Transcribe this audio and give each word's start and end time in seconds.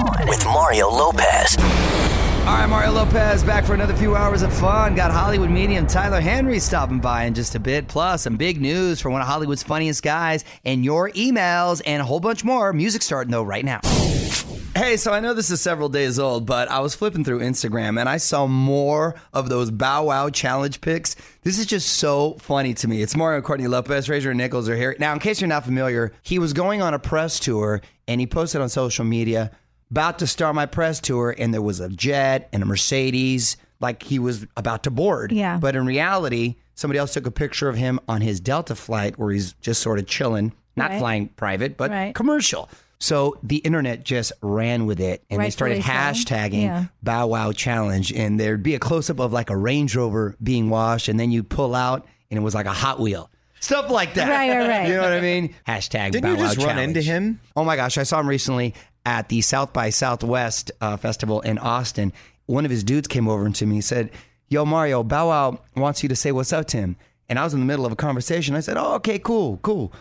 On 0.00 0.26
with 0.28 0.42
Mario 0.46 0.88
Lopez. 0.88 1.56
All 1.58 2.56
right, 2.56 2.66
Mario 2.66 2.92
Lopez 2.92 3.44
back 3.44 3.64
for 3.64 3.74
another 3.74 3.94
few 3.94 4.16
hours 4.16 4.40
of 4.40 4.50
fun. 4.52 4.94
Got 4.94 5.10
Hollywood 5.10 5.50
medium 5.50 5.86
Tyler 5.86 6.20
Henry 6.22 6.58
stopping 6.58 7.00
by 7.00 7.24
in 7.24 7.34
just 7.34 7.54
a 7.54 7.60
bit. 7.60 7.86
Plus, 7.86 8.22
some 8.22 8.36
big 8.36 8.62
news 8.62 8.98
from 8.98 9.12
one 9.12 9.20
of 9.20 9.28
Hollywood's 9.28 9.62
funniest 9.62 10.02
guys 10.02 10.44
and 10.64 10.86
your 10.86 11.10
emails 11.10 11.82
and 11.84 12.00
a 12.00 12.04
whole 12.04 12.18
bunch 12.18 12.44
more. 12.44 12.72
Music 12.72 13.02
starting 13.02 13.30
though 13.30 13.42
right 13.42 13.64
now. 13.64 13.80
Hey, 14.74 14.96
so 14.96 15.12
I 15.12 15.20
know 15.20 15.34
this 15.34 15.50
is 15.50 15.60
several 15.60 15.90
days 15.90 16.18
old, 16.18 16.46
but 16.46 16.70
I 16.70 16.80
was 16.80 16.94
flipping 16.94 17.22
through 17.22 17.40
Instagram 17.40 18.00
and 18.00 18.08
I 18.08 18.16
saw 18.16 18.46
more 18.46 19.16
of 19.34 19.50
those 19.50 19.70
Bow 19.70 20.04
Wow 20.04 20.30
challenge 20.30 20.80
pics. 20.80 21.16
This 21.42 21.58
is 21.58 21.66
just 21.66 21.94
so 21.94 22.34
funny 22.40 22.72
to 22.74 22.88
me. 22.88 23.02
It's 23.02 23.14
Mario 23.14 23.42
Courtney 23.42 23.66
Lopez, 23.66 24.06
Fraser 24.06 24.32
Nichols 24.32 24.66
are 24.70 24.76
here. 24.76 24.96
Now, 24.98 25.12
in 25.12 25.18
case 25.18 25.42
you're 25.42 25.48
not 25.48 25.64
familiar, 25.64 26.12
he 26.22 26.38
was 26.38 26.54
going 26.54 26.80
on 26.80 26.94
a 26.94 26.98
press 26.98 27.38
tour 27.38 27.82
and 28.08 28.18
he 28.18 28.26
posted 28.26 28.62
on 28.62 28.70
social 28.70 29.04
media, 29.04 29.50
about 29.90 30.18
to 30.20 30.26
start 30.26 30.54
my 30.54 30.66
press 30.66 31.00
tour, 31.00 31.34
and 31.36 31.52
there 31.52 31.62
was 31.62 31.80
a 31.80 31.88
jet 31.88 32.48
and 32.52 32.62
a 32.62 32.66
Mercedes, 32.66 33.56
like 33.80 34.02
he 34.02 34.18
was 34.18 34.46
about 34.56 34.84
to 34.84 34.90
board. 34.90 35.32
Yeah. 35.32 35.58
But 35.58 35.74
in 35.76 35.86
reality, 35.86 36.56
somebody 36.74 36.98
else 36.98 37.12
took 37.14 37.26
a 37.26 37.30
picture 37.30 37.68
of 37.68 37.76
him 37.76 37.98
on 38.08 38.20
his 38.20 38.40
Delta 38.40 38.74
flight 38.74 39.18
where 39.18 39.30
he's 39.32 39.52
just 39.54 39.80
sort 39.82 39.98
of 39.98 40.06
chilling, 40.06 40.52
not 40.76 40.90
Right. 40.90 40.98
flying 40.98 41.28
private, 41.28 41.76
but 41.76 41.90
Right. 41.90 42.14
commercial. 42.14 42.68
So 43.02 43.38
the 43.42 43.56
internet 43.56 44.04
just 44.04 44.32
ran 44.42 44.84
with 44.84 45.00
it 45.00 45.22
and 45.30 45.40
they 45.42 45.48
started 45.48 45.80
hashtagging 45.82 46.62
Yeah. 46.64 46.84
Bow 47.02 47.28
Wow 47.28 47.52
Challenge. 47.52 48.12
And 48.12 48.38
there'd 48.38 48.62
be 48.62 48.74
a 48.74 48.78
close 48.78 49.08
up 49.08 49.18
of 49.20 49.32
like 49.32 49.48
a 49.48 49.56
Range 49.56 49.94
Rover 49.96 50.36
being 50.42 50.68
washed, 50.68 51.08
and 51.08 51.18
then 51.18 51.30
you 51.30 51.42
pull 51.42 51.74
out 51.74 52.06
and 52.30 52.38
it 52.38 52.42
was 52.42 52.54
like 52.54 52.66
a 52.66 52.72
Hot 52.72 53.00
Wheel. 53.00 53.30
Stuff 53.60 53.90
like 53.90 54.14
that. 54.14 54.28
Right, 54.28 54.50
right, 54.50 54.68
right. 54.68 54.86
You 54.88 54.94
know 54.96 55.02
what 55.02 55.12
I 55.12 55.20
mean? 55.20 55.54
Hashtag 55.66 56.12
Didn't 56.12 56.22
Bow 56.24 56.30
you 56.32 56.36
Wow 56.36 56.42
just 56.44 56.58
run 56.58 56.66
Challenge. 56.68 56.96
into 56.96 57.00
him? 57.02 57.40
Oh 57.56 57.64
my 57.64 57.76
gosh, 57.76 57.96
I 57.98 58.02
saw 58.02 58.20
him 58.20 58.28
recently 58.28 58.74
at 59.10 59.28
the 59.28 59.40
South 59.40 59.72
by 59.72 59.90
Southwest 59.90 60.70
uh, 60.80 60.96
festival 60.96 61.40
in 61.40 61.58
Austin. 61.58 62.12
One 62.46 62.64
of 62.64 62.70
his 62.70 62.84
dudes 62.84 63.08
came 63.08 63.26
over 63.26 63.50
to 63.50 63.66
me 63.66 63.76
and 63.76 63.84
said, 63.84 64.10
Yo, 64.48 64.64
Mario, 64.64 65.02
Bow 65.02 65.28
Wow 65.28 65.60
wants 65.74 66.04
you 66.04 66.08
to 66.10 66.16
say 66.16 66.30
what's 66.30 66.52
up 66.52 66.66
to 66.68 66.76
him. 66.76 66.96
And 67.28 67.36
I 67.36 67.42
was 67.42 67.52
in 67.52 67.58
the 67.58 67.66
middle 67.66 67.84
of 67.84 67.90
a 67.90 67.96
conversation. 67.96 68.54
I 68.54 68.60
said, 68.60 68.76
Oh, 68.76 68.94
okay, 68.94 69.18
cool, 69.18 69.58
cool. 69.62 69.92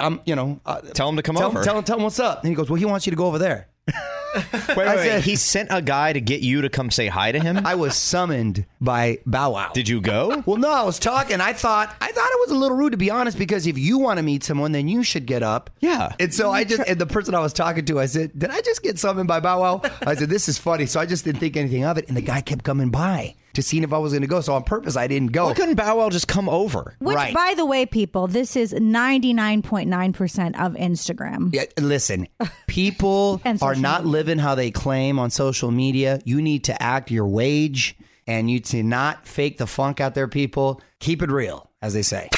I'm, 0.00 0.20
you 0.24 0.36
know, 0.36 0.60
uh, 0.64 0.82
Tell 0.82 1.08
him 1.08 1.16
to 1.16 1.22
come 1.22 1.34
tell, 1.34 1.48
over. 1.48 1.64
Tell, 1.64 1.78
him 1.78 1.82
tell 1.82 1.96
him 1.96 2.04
what's 2.04 2.20
up. 2.20 2.42
And 2.42 2.48
he 2.48 2.54
goes, 2.54 2.70
Well, 2.70 2.76
he 2.76 2.84
wants 2.84 3.06
you 3.06 3.10
to 3.10 3.16
go 3.16 3.26
over 3.26 3.38
there. 3.40 3.66
Wait, 4.34 4.44
wait, 4.76 4.88
I 4.88 4.96
wait. 4.96 5.04
said- 5.04 5.22
he 5.24 5.36
sent 5.36 5.68
a 5.70 5.80
guy 5.82 6.12
to 6.12 6.20
get 6.20 6.40
you 6.40 6.62
to 6.62 6.68
come 6.68 6.90
say 6.90 7.06
hi 7.08 7.32
to 7.32 7.38
him. 7.40 7.60
I 7.64 7.74
was 7.74 7.96
summoned 7.96 8.66
by 8.80 9.18
Bow 9.26 9.52
Wow. 9.52 9.70
Did 9.74 9.88
you 9.88 10.00
go? 10.00 10.42
Well, 10.46 10.56
no, 10.58 10.70
I 10.70 10.82
was 10.82 10.98
talking. 10.98 11.40
I 11.40 11.52
thought 11.52 11.94
I 12.00 12.12
thought 12.12 12.28
it 12.30 12.40
was 12.40 12.50
a 12.50 12.54
little 12.56 12.76
rude 12.76 12.90
to 12.92 12.98
be 12.98 13.10
honest, 13.10 13.38
because 13.38 13.66
if 13.66 13.78
you 13.78 13.98
want 13.98 14.18
to 14.18 14.22
meet 14.22 14.44
someone, 14.44 14.72
then 14.72 14.88
you 14.88 15.02
should 15.02 15.26
get 15.26 15.42
up. 15.42 15.70
Yeah. 15.80 16.12
And 16.20 16.32
so 16.34 16.50
I 16.50 16.64
just 16.64 16.82
and 16.88 16.98
the 17.00 17.06
person 17.06 17.34
I 17.34 17.40
was 17.40 17.52
talking 17.52 17.84
to, 17.86 17.98
I 18.00 18.06
said, 18.06 18.38
"Did 18.38 18.50
I 18.50 18.60
just 18.60 18.82
get 18.82 18.98
summoned 18.98 19.28
by 19.28 19.40
Bow 19.40 19.60
Wow?" 19.60 19.82
I 20.06 20.14
said, 20.14 20.28
"This 20.30 20.48
is 20.48 20.58
funny." 20.58 20.86
So 20.86 21.00
I 21.00 21.06
just 21.06 21.24
didn't 21.24 21.40
think 21.40 21.56
anything 21.56 21.84
of 21.84 21.96
it, 21.98 22.08
and 22.08 22.16
the 22.16 22.20
guy 22.22 22.40
kept 22.40 22.64
coming 22.64 22.90
by 22.90 23.34
to 23.54 23.62
see 23.62 23.80
if 23.82 23.92
I 23.92 23.98
was 23.98 24.12
going 24.12 24.22
to 24.22 24.28
go. 24.28 24.40
So 24.40 24.54
on 24.54 24.62
purpose, 24.64 24.96
I 24.96 25.06
didn't 25.06 25.32
go. 25.32 25.46
Why 25.46 25.54
couldn't 25.54 25.74
Bow 25.76 25.98
Wow 25.98 26.10
just 26.10 26.28
come 26.28 26.48
over? 26.48 26.94
Which, 27.00 27.16
Right. 27.16 27.34
by 27.34 27.54
the 27.56 27.64
way, 27.66 27.86
people, 27.86 28.26
this 28.26 28.56
is 28.56 28.72
99.9% 28.72 30.60
of 30.60 30.72
Instagram. 30.74 31.54
Yeah, 31.54 31.64
listen, 31.78 32.28
people 32.66 33.40
are 33.62 33.74
not 33.74 34.02
media. 34.02 34.12
living 34.12 34.38
how 34.38 34.54
they 34.54 34.70
claim 34.70 35.18
on 35.18 35.30
social 35.30 35.70
media. 35.70 36.20
You 36.24 36.40
need 36.42 36.64
to 36.64 36.82
act 36.82 37.10
your 37.10 37.26
wage, 37.26 37.96
and 38.26 38.50
you 38.50 38.60
to 38.60 38.82
not 38.82 39.26
fake 39.26 39.58
the 39.58 39.66
funk 39.66 40.00
out 40.00 40.14
there. 40.14 40.28
People, 40.28 40.80
keep 41.00 41.22
it 41.22 41.30
real, 41.30 41.70
as 41.82 41.92
they 41.94 42.02
say. 42.02 42.28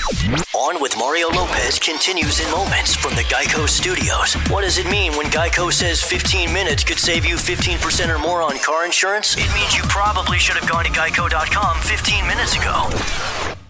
On 0.56 0.80
with 0.80 0.96
Mario 0.96 1.28
Lopez 1.28 1.78
continues 1.78 2.40
in 2.40 2.50
moments 2.50 2.96
from 2.96 3.14
the 3.14 3.20
Geico 3.24 3.68
Studios. 3.68 4.32
What 4.48 4.62
does 4.62 4.78
it 4.78 4.90
mean 4.90 5.12
when 5.12 5.26
Geico 5.26 5.70
says 5.70 6.02
15 6.02 6.50
minutes 6.50 6.82
could 6.82 6.98
save 6.98 7.26
you 7.26 7.34
15% 7.34 8.08
or 8.08 8.18
more 8.18 8.40
on 8.40 8.58
car 8.60 8.86
insurance? 8.86 9.36
It 9.36 9.52
means 9.54 9.76
you 9.76 9.82
probably 9.82 10.38
should 10.38 10.56
have 10.56 10.66
gone 10.66 10.86
to 10.86 10.90
geico.com 10.90 11.80
15 11.82 12.26
minutes 12.26 12.56
ago. 12.56 12.88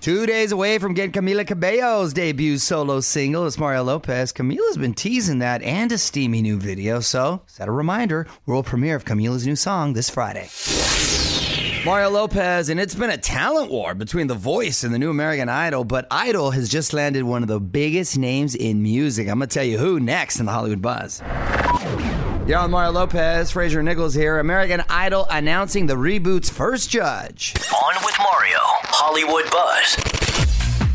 Two 0.01 0.27
days 0.27 0.53
away 0.53 0.79
from 0.79 0.95
getting 0.95 1.11
Camila 1.11 1.45
Cabello's 1.45 2.13
debut 2.13 2.57
solo 2.57 3.01
single, 3.01 3.49
it's 3.49 3.59
Mario 3.59 3.83
Lopez. 3.83 4.33
Camila's 4.33 4.77
been 4.77 4.95
teasing 4.95 5.41
that 5.41 5.63
and 5.63 5.91
a 5.91 5.99
steamy 5.99 6.41
new 6.41 6.57
video, 6.57 7.01
so 7.01 7.43
set 7.47 7.67
a 7.67 7.73
reminder 7.73 8.29
world 8.47 8.65
premiere 8.65 8.95
of 8.95 9.05
Camila's 9.05 9.45
new 9.45 9.57
song 9.57 9.95
this 9.95 10.09
Friday. 10.09 10.49
Mario 11.87 12.11
Lopez, 12.11 12.69
and 12.69 12.81
it's 12.81 12.97
been 12.97 13.11
a 13.11 13.17
talent 13.17 13.71
war 13.71 13.95
between 13.95 14.27
The 14.27 14.35
Voice 14.35 14.83
and 14.83 14.93
the 14.93 14.99
new 14.99 15.09
American 15.09 15.49
Idol, 15.49 15.85
but 15.85 16.05
Idol 16.11 16.51
has 16.51 16.69
just 16.69 16.93
landed 16.93 17.23
one 17.23 17.43
of 17.43 17.49
the 17.49 17.61
biggest 17.61 18.19
names 18.19 18.57
in 18.57 18.83
music. 18.83 19.29
I'm 19.29 19.39
going 19.39 19.49
to 19.49 19.55
tell 19.55 19.63
you 19.63 19.79
who 19.79 20.01
next 20.01 20.41
in 20.41 20.47
the 20.47 20.53
Hollywood 20.53 20.83
Buzz. 20.83 21.23
You're 22.49 22.59
on 22.59 22.73
Mario 22.73 22.91
Lopez, 22.91 23.53
Fraser 23.53 23.85
Nichols 23.85 24.15
here. 24.15 24.41
American 24.41 24.83
Idol 24.89 25.29
announcing 25.31 25.87
the 25.87 25.95
reboot's 25.95 26.51
first 26.51 26.91
judge. 26.91 27.55
On 27.73 27.95
with 28.05 28.17
Mario, 28.19 28.59
Hollywood 28.59 29.49
Buzz. 29.53 30.16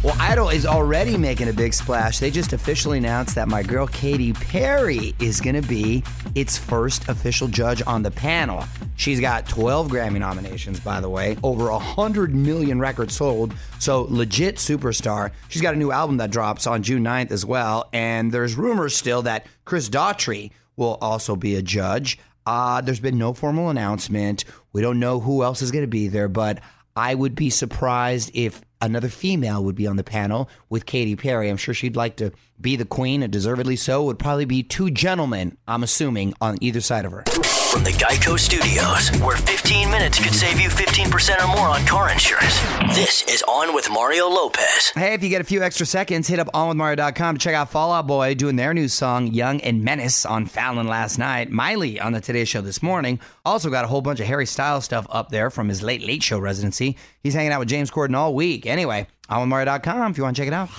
Well, 0.04 0.16
Idol 0.20 0.50
is 0.50 0.66
already 0.66 1.16
making 1.16 1.48
a 1.48 1.54
big 1.54 1.76
splash. 1.76 2.18
They 2.18 2.32
just 2.32 2.54
officially 2.54 2.98
announced 2.98 3.36
that 3.36 3.48
my 3.48 3.62
girl 3.62 3.86
Katy 3.86 4.34
Perry 4.34 5.14
is 5.20 5.40
going 5.40 5.62
to 5.62 5.68
be 5.68 6.04
its 6.34 6.58
first 6.58 7.08
official 7.08 7.48
judge 7.48 7.84
on 7.86 8.02
the 8.02 8.10
panel. 8.10 8.64
She's 8.96 9.20
got 9.20 9.48
12 9.48 9.90
Grammy 9.90 10.18
nominations, 10.18 10.80
by 10.80 11.02
the 11.02 11.10
way, 11.10 11.38
over 11.44 11.70
100 11.70 12.34
million 12.34 12.80
records 12.80 13.16
sold. 13.16 13.54
So, 13.78 14.08
legit 14.10 14.56
superstar. 14.56 15.34
She's 15.50 15.62
got 15.62 15.76
a 15.76 15.78
new 15.78 15.92
album 15.92 16.18
that 16.18 16.32
drops 16.32 16.66
on 16.66 16.82
June 16.82 17.04
9th 17.04 17.30
as 17.30 17.46
well. 17.46 17.88
And 17.94 18.32
there's 18.32 18.56
rumors 18.56 18.96
still 18.96 19.22
that 19.22 19.46
Chris 19.66 19.88
Daughtry 19.88 20.50
will 20.78 20.98
also 21.00 21.36
be 21.36 21.58
a 21.58 21.62
judge. 21.62 22.18
Uh, 22.48 22.82
there's 22.82 23.00
been 23.00 23.20
no 23.20 23.34
formal 23.34 23.70
announcement. 23.70 24.46
We 24.74 24.82
don't 24.82 25.00
know 25.00 25.20
who 25.20 25.44
else 25.44 25.62
is 25.62 25.70
going 25.70 25.84
to 25.84 25.88
be 25.88 26.08
there, 26.08 26.28
but 26.28 26.60
I 26.96 27.14
would 27.14 27.36
be 27.36 27.52
surprised 27.52 28.32
if 28.34 28.64
another 28.82 29.10
female 29.10 29.64
would 29.64 29.76
be 29.76 29.88
on 29.88 29.96
the 29.96 30.04
panel 30.04 30.50
with 30.70 30.86
Katy 30.86 31.16
Perry. 31.16 31.50
I'm 31.50 31.58
sure 31.58 31.74
she'd 31.74 31.96
like 31.96 32.18
to 32.18 32.32
be 32.62 32.76
the 32.76 32.86
queen, 32.86 33.24
and 33.24 33.32
deservedly 33.32 33.76
so. 33.76 34.04
It 34.04 34.06
would 34.06 34.20
probably 34.20 34.46
be 34.46 34.64
two 34.64 34.92
gentlemen, 34.92 35.58
I'm 35.68 35.84
assuming, 35.84 36.34
on 36.40 36.58
either 36.62 36.82
side 36.82 37.06
of 37.06 37.12
her. 37.12 37.24
From 37.72 37.86
the 37.86 37.92
Geico 37.92 38.38
Studios, 38.38 39.18
where 39.22 39.38
15 39.38 39.90
minutes 39.90 40.22
could 40.22 40.34
save 40.34 40.60
you 40.60 40.68
15% 40.68 41.42
or 41.42 41.48
more 41.56 41.70
on 41.70 41.86
car 41.86 42.12
insurance. 42.12 42.60
This 42.94 43.24
is 43.30 43.44
On 43.48 43.74
with 43.74 43.90
Mario 43.90 44.28
Lopez. 44.28 44.92
Hey, 44.94 45.14
if 45.14 45.24
you 45.24 45.30
get 45.30 45.40
a 45.40 45.46
few 45.46 45.64
extra 45.64 45.86
seconds, 45.86 46.28
hit 46.28 46.40
up 46.40 46.48
onwithmario.com 46.54 47.38
to 47.38 47.40
check 47.40 47.56
out 47.56 47.72
Fall 47.72 47.94
Out 47.94 48.08
Boy 48.08 48.36
doing 48.36 48.58
their 48.58 48.74
new 48.74 48.90
song, 48.90 49.28
Young 49.28 49.62
and 49.62 49.86
Menace, 49.86 50.26
on 50.26 50.48
Fallon 50.48 50.88
last 50.88 51.18
night. 51.18 51.50
Miley 51.50 51.98
on 51.98 52.12
the 52.12 52.20
Today 52.20 52.44
Show 52.44 52.60
this 52.60 52.84
morning. 52.84 53.22
Also 53.46 53.70
got 53.70 53.86
a 53.86 53.88
whole 53.88 54.02
bunch 54.02 54.20
of 54.20 54.26
Harry 54.28 54.46
Styles 54.46 54.84
stuff 54.84 55.08
up 55.10 55.30
there 55.30 55.50
from 55.50 55.70
his 55.70 55.82
late, 55.82 56.02
late 56.02 56.24
show 56.24 56.40
residency. 56.40 56.98
He's 57.24 57.34
hanging 57.34 57.54
out 57.54 57.60
with 57.60 57.70
James 57.70 57.90
Corden 57.90 58.16
all 58.16 58.36
week. 58.36 58.66
Anyway, 58.72 59.06
onwithmario.com 59.30 60.12
if 60.12 60.18
you 60.18 60.24
want 60.24 60.36
to 60.36 60.42
check 60.42 60.48
it 60.48 60.54
out. 60.54 60.70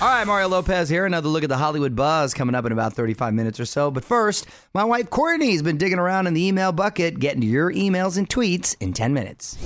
All 0.00 0.08
right, 0.08 0.26
Mario 0.26 0.48
Lopez 0.48 0.88
here. 0.88 1.06
Another 1.06 1.28
look 1.28 1.44
at 1.44 1.48
the 1.48 1.56
Hollywood 1.56 1.94
buzz 1.94 2.34
coming 2.34 2.56
up 2.56 2.66
in 2.66 2.72
about 2.72 2.94
35 2.94 3.34
minutes 3.34 3.60
or 3.60 3.64
so. 3.64 3.90
But 3.90 4.04
first, 4.04 4.46
my 4.74 4.82
wife 4.82 5.10
Courtney's 5.10 5.62
been 5.62 5.76
digging 5.76 6.00
around 6.00 6.26
in 6.26 6.34
the 6.34 6.44
email 6.44 6.72
bucket, 6.72 7.20
getting 7.20 7.40
to 7.42 7.46
your 7.46 7.72
emails 7.72 8.18
and 8.18 8.28
tweets 8.28 8.74
in 8.80 8.92
10 8.92 9.14
minutes. 9.14 9.56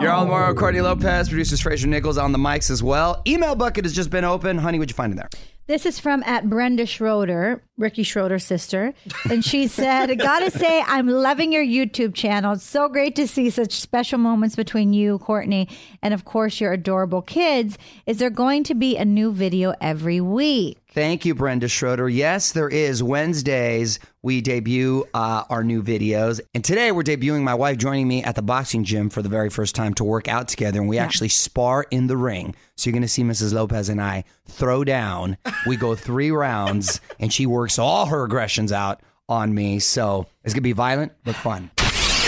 You're 0.00 0.10
all 0.10 0.26
Mario 0.26 0.54
Courtney 0.54 0.80
Lopez, 0.80 1.28
producers 1.28 1.60
Fraser 1.60 1.86
Nichols 1.86 2.18
on 2.18 2.32
the 2.32 2.38
mics 2.38 2.68
as 2.68 2.82
well. 2.82 3.22
Email 3.24 3.54
bucket 3.54 3.84
has 3.84 3.94
just 3.94 4.10
been 4.10 4.24
open. 4.24 4.58
Honey, 4.58 4.80
what'd 4.80 4.90
you 4.90 4.96
find 4.96 5.12
in 5.12 5.16
there? 5.16 5.30
This 5.68 5.86
is 5.86 6.00
from 6.00 6.24
at 6.24 6.50
Brenda 6.50 6.86
Schroeder, 6.86 7.62
Ricky 7.82 8.04
Schroeder's 8.04 8.44
sister. 8.44 8.94
And 9.28 9.44
she 9.44 9.66
said, 9.66 10.18
Gotta 10.18 10.50
say, 10.50 10.82
I'm 10.86 11.08
loving 11.08 11.52
your 11.52 11.64
YouTube 11.64 12.14
channel. 12.14 12.54
It's 12.54 12.64
so 12.64 12.88
great 12.88 13.16
to 13.16 13.26
see 13.28 13.50
such 13.50 13.72
special 13.72 14.18
moments 14.18 14.56
between 14.56 14.92
you, 14.92 15.18
Courtney, 15.18 15.68
and 16.00 16.14
of 16.14 16.24
course 16.24 16.60
your 16.60 16.72
adorable 16.72 17.22
kids. 17.22 17.76
Is 18.06 18.18
there 18.18 18.30
going 18.30 18.64
to 18.64 18.74
be 18.74 18.96
a 18.96 19.04
new 19.04 19.32
video 19.32 19.74
every 19.80 20.20
week? 20.20 20.78
Thank 20.94 21.24
you, 21.24 21.34
Brenda 21.34 21.68
Schroeder. 21.68 22.06
Yes, 22.06 22.52
there 22.52 22.68
is. 22.68 23.02
Wednesdays, 23.02 23.98
we 24.20 24.42
debut 24.42 25.06
uh, 25.14 25.44
our 25.48 25.64
new 25.64 25.82
videos. 25.82 26.38
And 26.52 26.62
today, 26.62 26.92
we're 26.92 27.02
debuting 27.02 27.42
my 27.44 27.54
wife 27.54 27.78
joining 27.78 28.06
me 28.06 28.22
at 28.22 28.34
the 28.34 28.42
boxing 28.42 28.84
gym 28.84 29.08
for 29.08 29.22
the 29.22 29.30
very 29.30 29.48
first 29.48 29.74
time 29.74 29.94
to 29.94 30.04
work 30.04 30.28
out 30.28 30.48
together. 30.48 30.80
And 30.80 30.90
we 30.90 30.98
actually 30.98 31.30
spar 31.30 31.86
in 31.90 32.08
the 32.08 32.16
ring. 32.18 32.54
So 32.76 32.90
you're 32.90 32.92
going 32.92 33.02
to 33.02 33.08
see 33.08 33.22
Mrs. 33.22 33.54
Lopez 33.54 33.88
and 33.88 34.02
I 34.02 34.24
throw 34.46 34.84
down. 34.84 35.38
We 35.66 35.76
go 35.76 35.94
three 35.94 36.30
rounds, 36.30 37.00
and 37.18 37.32
she 37.32 37.46
works 37.46 37.71
all 37.78 38.06
her 38.06 38.24
aggressions 38.24 38.72
out 38.72 39.00
on 39.28 39.54
me. 39.54 39.78
So 39.78 40.26
it's 40.44 40.54
going 40.54 40.60
to 40.60 40.62
be 40.62 40.72
violent, 40.72 41.12
but 41.24 41.36
fun. 41.36 41.70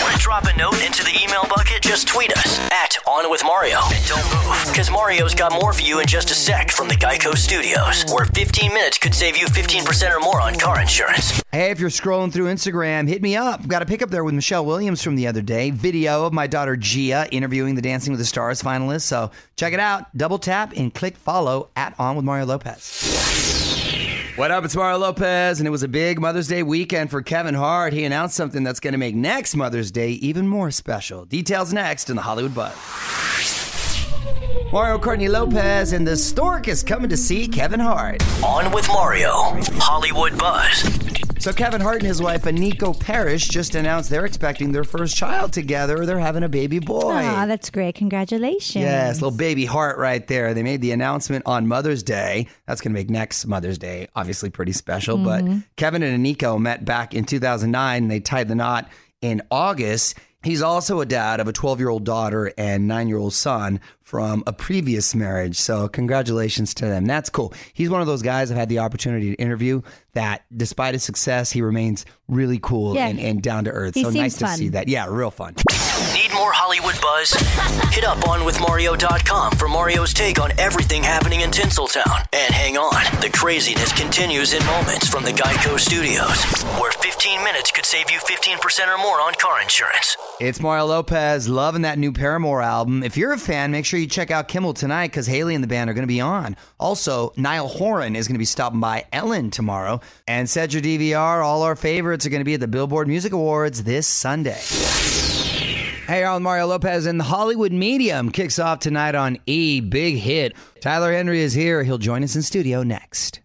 Want 0.01 0.13
to 0.13 0.19
drop 0.19 0.43
a 0.43 0.55
note 0.57 0.85
into 0.85 1.03
the 1.03 1.19
email 1.23 1.43
bucket? 1.43 1.81
Just 1.81 2.07
tweet 2.07 2.31
us 2.37 2.59
at 2.71 2.97
On 3.07 3.31
With 3.31 3.43
Mario. 3.43 3.79
And 3.91 4.05
don't 4.05 4.23
move, 4.25 4.65
because 4.67 4.91
Mario's 4.91 5.33
got 5.33 5.53
more 5.53 5.71
for 5.73 5.81
you 5.81 5.99
in 5.99 6.05
just 6.05 6.29
a 6.31 6.33
sec 6.33 6.69
from 6.71 6.87
the 6.89 6.95
Geico 6.95 7.35
Studios, 7.35 8.05
where 8.13 8.25
15 8.25 8.73
minutes 8.73 8.97
could 8.97 9.15
save 9.15 9.37
you 9.37 9.47
15% 9.47 10.15
or 10.15 10.19
more 10.19 10.41
on 10.41 10.59
car 10.59 10.81
insurance. 10.81 11.41
Hey, 11.51 11.71
if 11.71 11.79
you're 11.79 11.89
scrolling 11.89 12.31
through 12.31 12.47
Instagram, 12.47 13.07
hit 13.07 13.21
me 13.21 13.35
up. 13.35 13.65
Got 13.67 13.81
a 13.81 13.85
pick 13.85 14.01
up 14.01 14.09
there 14.09 14.23
with 14.23 14.33
Michelle 14.33 14.65
Williams 14.65 15.01
from 15.01 15.15
the 15.15 15.27
other 15.27 15.41
day. 15.41 15.71
Video 15.71 16.25
of 16.25 16.33
my 16.33 16.47
daughter 16.47 16.75
Gia 16.75 17.27
interviewing 17.31 17.75
the 17.75 17.81
Dancing 17.81 18.11
with 18.11 18.19
the 18.19 18.25
Stars 18.25 18.61
finalists. 18.61 19.03
So 19.03 19.31
check 19.55 19.73
it 19.73 19.79
out. 19.79 20.15
Double 20.15 20.39
tap 20.39 20.73
and 20.75 20.93
click 20.93 21.15
follow 21.15 21.69
at 21.75 21.95
On 21.97 22.15
with 22.15 22.25
Mario 22.25 22.45
Lopez. 22.45 23.84
What 24.35 24.51
up? 24.51 24.65
It's 24.65 24.75
Mario 24.75 24.97
Lopez, 24.97 25.61
and 25.61 25.67
it 25.67 25.69
was 25.69 25.83
a 25.83 25.87
big 25.87 26.19
Mother's 26.19 26.49
Day 26.49 26.61
weekend 26.61 27.09
for 27.09 27.21
Kevin 27.21 27.55
Hart. 27.55 27.93
He 27.93 28.03
announced 28.03 28.35
something 28.35 28.63
that's 28.63 28.81
going 28.81 28.91
to 28.91 28.97
make 28.97 29.15
next 29.15 29.55
Mother's 29.55 29.91
Day 29.91 30.09
even 30.09 30.45
more 30.45 30.71
special. 30.71 31.23
Details 31.23 31.71
next 31.71 32.09
in 32.09 32.17
the 32.17 32.21
Hollywood 32.21 32.53
Buzz. 32.53 32.75
Mario 34.73 34.99
Courtney 34.99 35.29
Lopez 35.29 35.93
and 35.93 36.05
the 36.05 36.17
Stork 36.17 36.67
is 36.67 36.83
coming 36.83 37.09
to 37.11 37.15
see 37.15 37.47
Kevin 37.47 37.79
Hart. 37.79 38.21
On 38.43 38.73
with 38.73 38.85
Mario, 38.89 39.31
Hollywood 39.79 40.37
Buzz. 40.37 41.24
So 41.45 41.53
Kevin 41.53 41.79
Hart 41.79 41.97
and 41.97 42.07
his 42.07 42.23
wife 42.23 42.41
Eniko 42.45 42.99
Parrish 42.99 43.47
just 43.47 43.75
announced 43.75 44.09
they're 44.09 44.25
expecting 44.25 44.71
their 44.71 44.83
first 44.83 45.15
child 45.15 45.53
together. 45.53 46.03
They're 46.07 46.17
having 46.17 46.41
a 46.41 46.49
baby 46.49 46.79
boy. 46.79 47.13
Aw, 47.13 47.45
that's 47.45 47.69
great. 47.69 47.93
Congratulations. 47.93 48.81
Yes, 48.81 49.21
little 49.21 49.37
baby 49.37 49.63
heart 49.63 49.99
right 49.99 50.25
there. 50.25 50.55
They 50.55 50.63
made 50.63 50.81
the 50.81 50.89
announcement 50.89 51.43
on 51.45 51.67
Mother's 51.67 52.01
Day. 52.01 52.47
That's 52.65 52.81
going 52.81 52.93
to 52.93 52.99
make 52.99 53.11
next 53.11 53.45
Mother's 53.45 53.77
Day 53.77 54.07
obviously 54.15 54.49
pretty 54.49 54.71
special. 54.71 55.19
But 55.19 55.43
mm-hmm. 55.43 55.59
Kevin 55.75 56.01
and 56.01 56.25
Eniko 56.25 56.59
met 56.59 56.83
back 56.83 57.13
in 57.13 57.25
2009 57.25 58.01
and 58.01 58.09
they 58.09 58.21
tied 58.21 58.47
the 58.47 58.55
knot 58.55 58.89
in 59.21 59.43
August. 59.51 60.15
He's 60.45 60.61
also 60.61 61.01
a 61.01 61.05
dad 61.07 61.39
of 61.39 61.47
a 61.47 61.51
12 61.53 61.79
year 61.79 61.89
old 61.89 62.03
daughter 62.05 62.53
and 62.57 62.87
nine 62.87 63.07
year 63.07 63.17
old 63.17 63.33
son 63.33 63.79
from 64.03 64.43
a 64.45 64.53
previous 64.53 65.15
marriage. 65.15 65.57
So, 65.57 65.87
congratulations 65.87 66.75
to 66.75 66.85
them. 66.85 67.05
That's 67.05 67.29
cool. 67.31 67.51
He's 67.73 67.89
one 67.89 68.01
of 68.01 68.07
those 68.07 68.21
guys 68.21 68.51
I've 68.51 68.57
had 68.57 68.69
the 68.69 68.77
opportunity 68.79 69.35
to 69.35 69.41
interview 69.41 69.81
that, 70.13 70.45
despite 70.55 70.93
his 70.93 71.03
success, 71.03 71.51
he 71.51 71.63
remains 71.63 72.05
really 72.27 72.59
cool 72.61 72.93
Yeah. 72.93 73.07
and, 73.07 73.19
and 73.19 73.41
down 73.41 73.63
to 73.63 73.71
earth. 73.71 73.95
So, 73.95 74.11
nice 74.11 74.37
to 74.37 74.47
see 74.49 74.69
that. 74.69 74.87
Yeah, 74.87 75.07
real 75.09 75.31
fun. 75.31 75.55
Need 76.13 76.33
more 76.33 76.51
Hollywood 76.51 76.99
Buzz? 76.99 77.31
Hit 77.93 78.03
up 78.03 78.17
onwithmario.com 78.27 79.53
for 79.53 79.69
Mario's 79.69 80.13
take 80.13 80.41
on 80.41 80.51
everything 80.59 81.01
happening 81.01 81.39
in 81.41 81.51
Tinseltown. 81.51 82.25
And 82.33 82.53
hang 82.53 82.75
on, 82.75 83.01
the 83.21 83.29
craziness 83.29 83.93
continues 83.93 84.53
in 84.53 84.65
moments 84.65 85.07
from 85.07 85.23
the 85.23 85.31
Geico 85.31 85.79
Studios, 85.79 86.43
where 86.81 86.91
15 86.91 87.43
minutes 87.45 87.71
could 87.71 87.85
save 87.85 88.11
you 88.11 88.19
15% 88.19 88.93
or 88.93 88.97
more 88.97 89.21
on 89.21 89.35
car 89.35 89.61
insurance. 89.61 90.17
It's 90.41 90.59
Mario 90.59 90.85
Lopez, 90.87 91.47
loving 91.47 91.83
that 91.83 91.97
new 91.97 92.11
Paramore 92.11 92.61
album. 92.61 93.01
If 93.01 93.15
you're 93.15 93.31
a 93.31 93.37
fan, 93.37 93.71
make 93.71 93.85
sure 93.85 93.97
you 93.97 94.07
check 94.07 94.31
out 94.31 94.49
Kimmel 94.49 94.73
tonight 94.73 95.07
because 95.07 95.27
Hayley 95.27 95.55
and 95.55 95.63
the 95.63 95.67
band 95.67 95.89
are 95.89 95.93
going 95.93 96.03
to 96.03 96.07
be 96.07 96.19
on. 96.19 96.57
Also, 96.77 97.31
Niall 97.37 97.69
Horan 97.69 98.17
is 98.17 98.27
going 98.27 98.35
to 98.35 98.39
be 98.39 98.43
stopping 98.43 98.81
by 98.81 99.05
Ellen 99.13 99.49
tomorrow. 99.49 100.01
And 100.27 100.49
set 100.49 100.73
your 100.73 100.81
DVR. 100.81 101.41
All 101.41 101.61
our 101.61 101.77
favorites 101.77 102.25
are 102.25 102.29
going 102.29 102.41
to 102.41 102.45
be 102.45 102.55
at 102.55 102.59
the 102.59 102.67
Billboard 102.67 103.07
Music 103.07 103.31
Awards 103.31 103.83
this 103.83 104.07
Sunday. 104.07 104.59
Hey, 106.07 106.21
y'all, 106.21 106.39
Mario 106.39 106.67
Lopez 106.67 107.07
and 107.07 107.19
the 107.19 107.23
Hollywood 107.23 107.71
Medium 107.71 108.29
kicks 108.31 108.59
off 108.59 108.77
tonight 108.77 109.15
on 109.15 109.39
E! 109.47 109.81
Big 109.81 110.17
hit. 110.17 110.53
Tyler 110.79 111.11
Henry 111.11 111.39
is 111.41 111.51
here. 111.51 111.81
He'll 111.81 111.97
join 111.97 112.23
us 112.23 112.35
in 112.35 112.43
studio 112.43 112.83
next. 112.83 113.39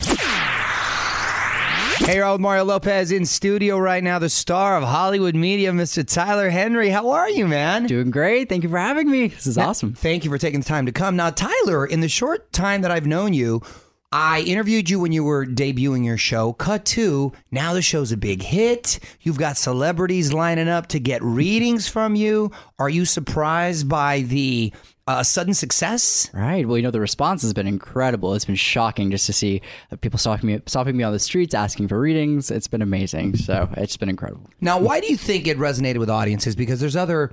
Hey, 2.00 2.18
y'all, 2.18 2.36
Mario 2.36 2.64
Lopez 2.64 3.12
in 3.12 3.24
studio 3.24 3.78
right 3.78 4.04
now, 4.04 4.18
the 4.18 4.28
star 4.28 4.76
of 4.76 4.84
Hollywood 4.84 5.34
Medium, 5.34 5.78
Mr. 5.78 6.06
Tyler 6.06 6.50
Henry. 6.50 6.90
How 6.90 7.08
are 7.08 7.30
you, 7.30 7.48
man? 7.48 7.86
Doing 7.86 8.10
great. 8.10 8.50
Thank 8.50 8.62
you 8.62 8.68
for 8.68 8.78
having 8.78 9.10
me. 9.10 9.28
This 9.28 9.46
is 9.46 9.56
awesome. 9.56 9.94
Thank 9.94 10.24
you 10.26 10.30
for 10.30 10.36
taking 10.36 10.60
the 10.60 10.66
time 10.66 10.84
to 10.84 10.92
come. 10.92 11.16
Now, 11.16 11.30
Tyler, 11.30 11.86
in 11.86 12.00
the 12.00 12.10
short 12.10 12.52
time 12.52 12.82
that 12.82 12.90
I've 12.90 13.06
known 13.06 13.32
you, 13.32 13.62
I 14.12 14.40
interviewed 14.40 14.90
you 14.90 14.98
when 14.98 15.12
you 15.12 15.22
were 15.22 15.46
debuting 15.46 16.04
your 16.04 16.16
show. 16.16 16.52
Cut 16.54 16.84
to 16.86 17.32
now 17.52 17.74
the 17.74 17.82
show's 17.82 18.10
a 18.10 18.16
big 18.16 18.42
hit. 18.42 18.98
You've 19.20 19.38
got 19.38 19.56
celebrities 19.56 20.32
lining 20.32 20.68
up 20.68 20.88
to 20.88 20.98
get 20.98 21.22
readings 21.22 21.86
from 21.86 22.16
you. 22.16 22.50
Are 22.80 22.88
you 22.88 23.04
surprised 23.04 23.88
by 23.88 24.22
the 24.22 24.72
uh, 25.06 25.22
sudden 25.22 25.54
success? 25.54 26.28
Right. 26.34 26.66
Well, 26.66 26.76
you 26.76 26.82
know, 26.82 26.90
the 26.90 26.98
response 26.98 27.42
has 27.42 27.52
been 27.52 27.68
incredible. 27.68 28.34
It's 28.34 28.44
been 28.44 28.56
shocking 28.56 29.12
just 29.12 29.26
to 29.26 29.32
see 29.32 29.62
uh, 29.92 29.96
people 29.96 30.18
stopping 30.18 30.48
me, 30.48 30.60
stopping 30.66 30.96
me 30.96 31.04
on 31.04 31.12
the 31.12 31.20
streets, 31.20 31.54
asking 31.54 31.86
for 31.86 32.00
readings. 32.00 32.50
It's 32.50 32.66
been 32.66 32.82
amazing. 32.82 33.36
So 33.36 33.68
it's 33.76 33.96
been 33.96 34.08
incredible. 34.08 34.50
Now, 34.60 34.80
why 34.80 34.98
do 34.98 35.06
you 35.06 35.16
think 35.16 35.46
it 35.46 35.56
resonated 35.56 35.98
with 35.98 36.10
audiences? 36.10 36.56
Because 36.56 36.80
there's 36.80 36.96
other 36.96 37.30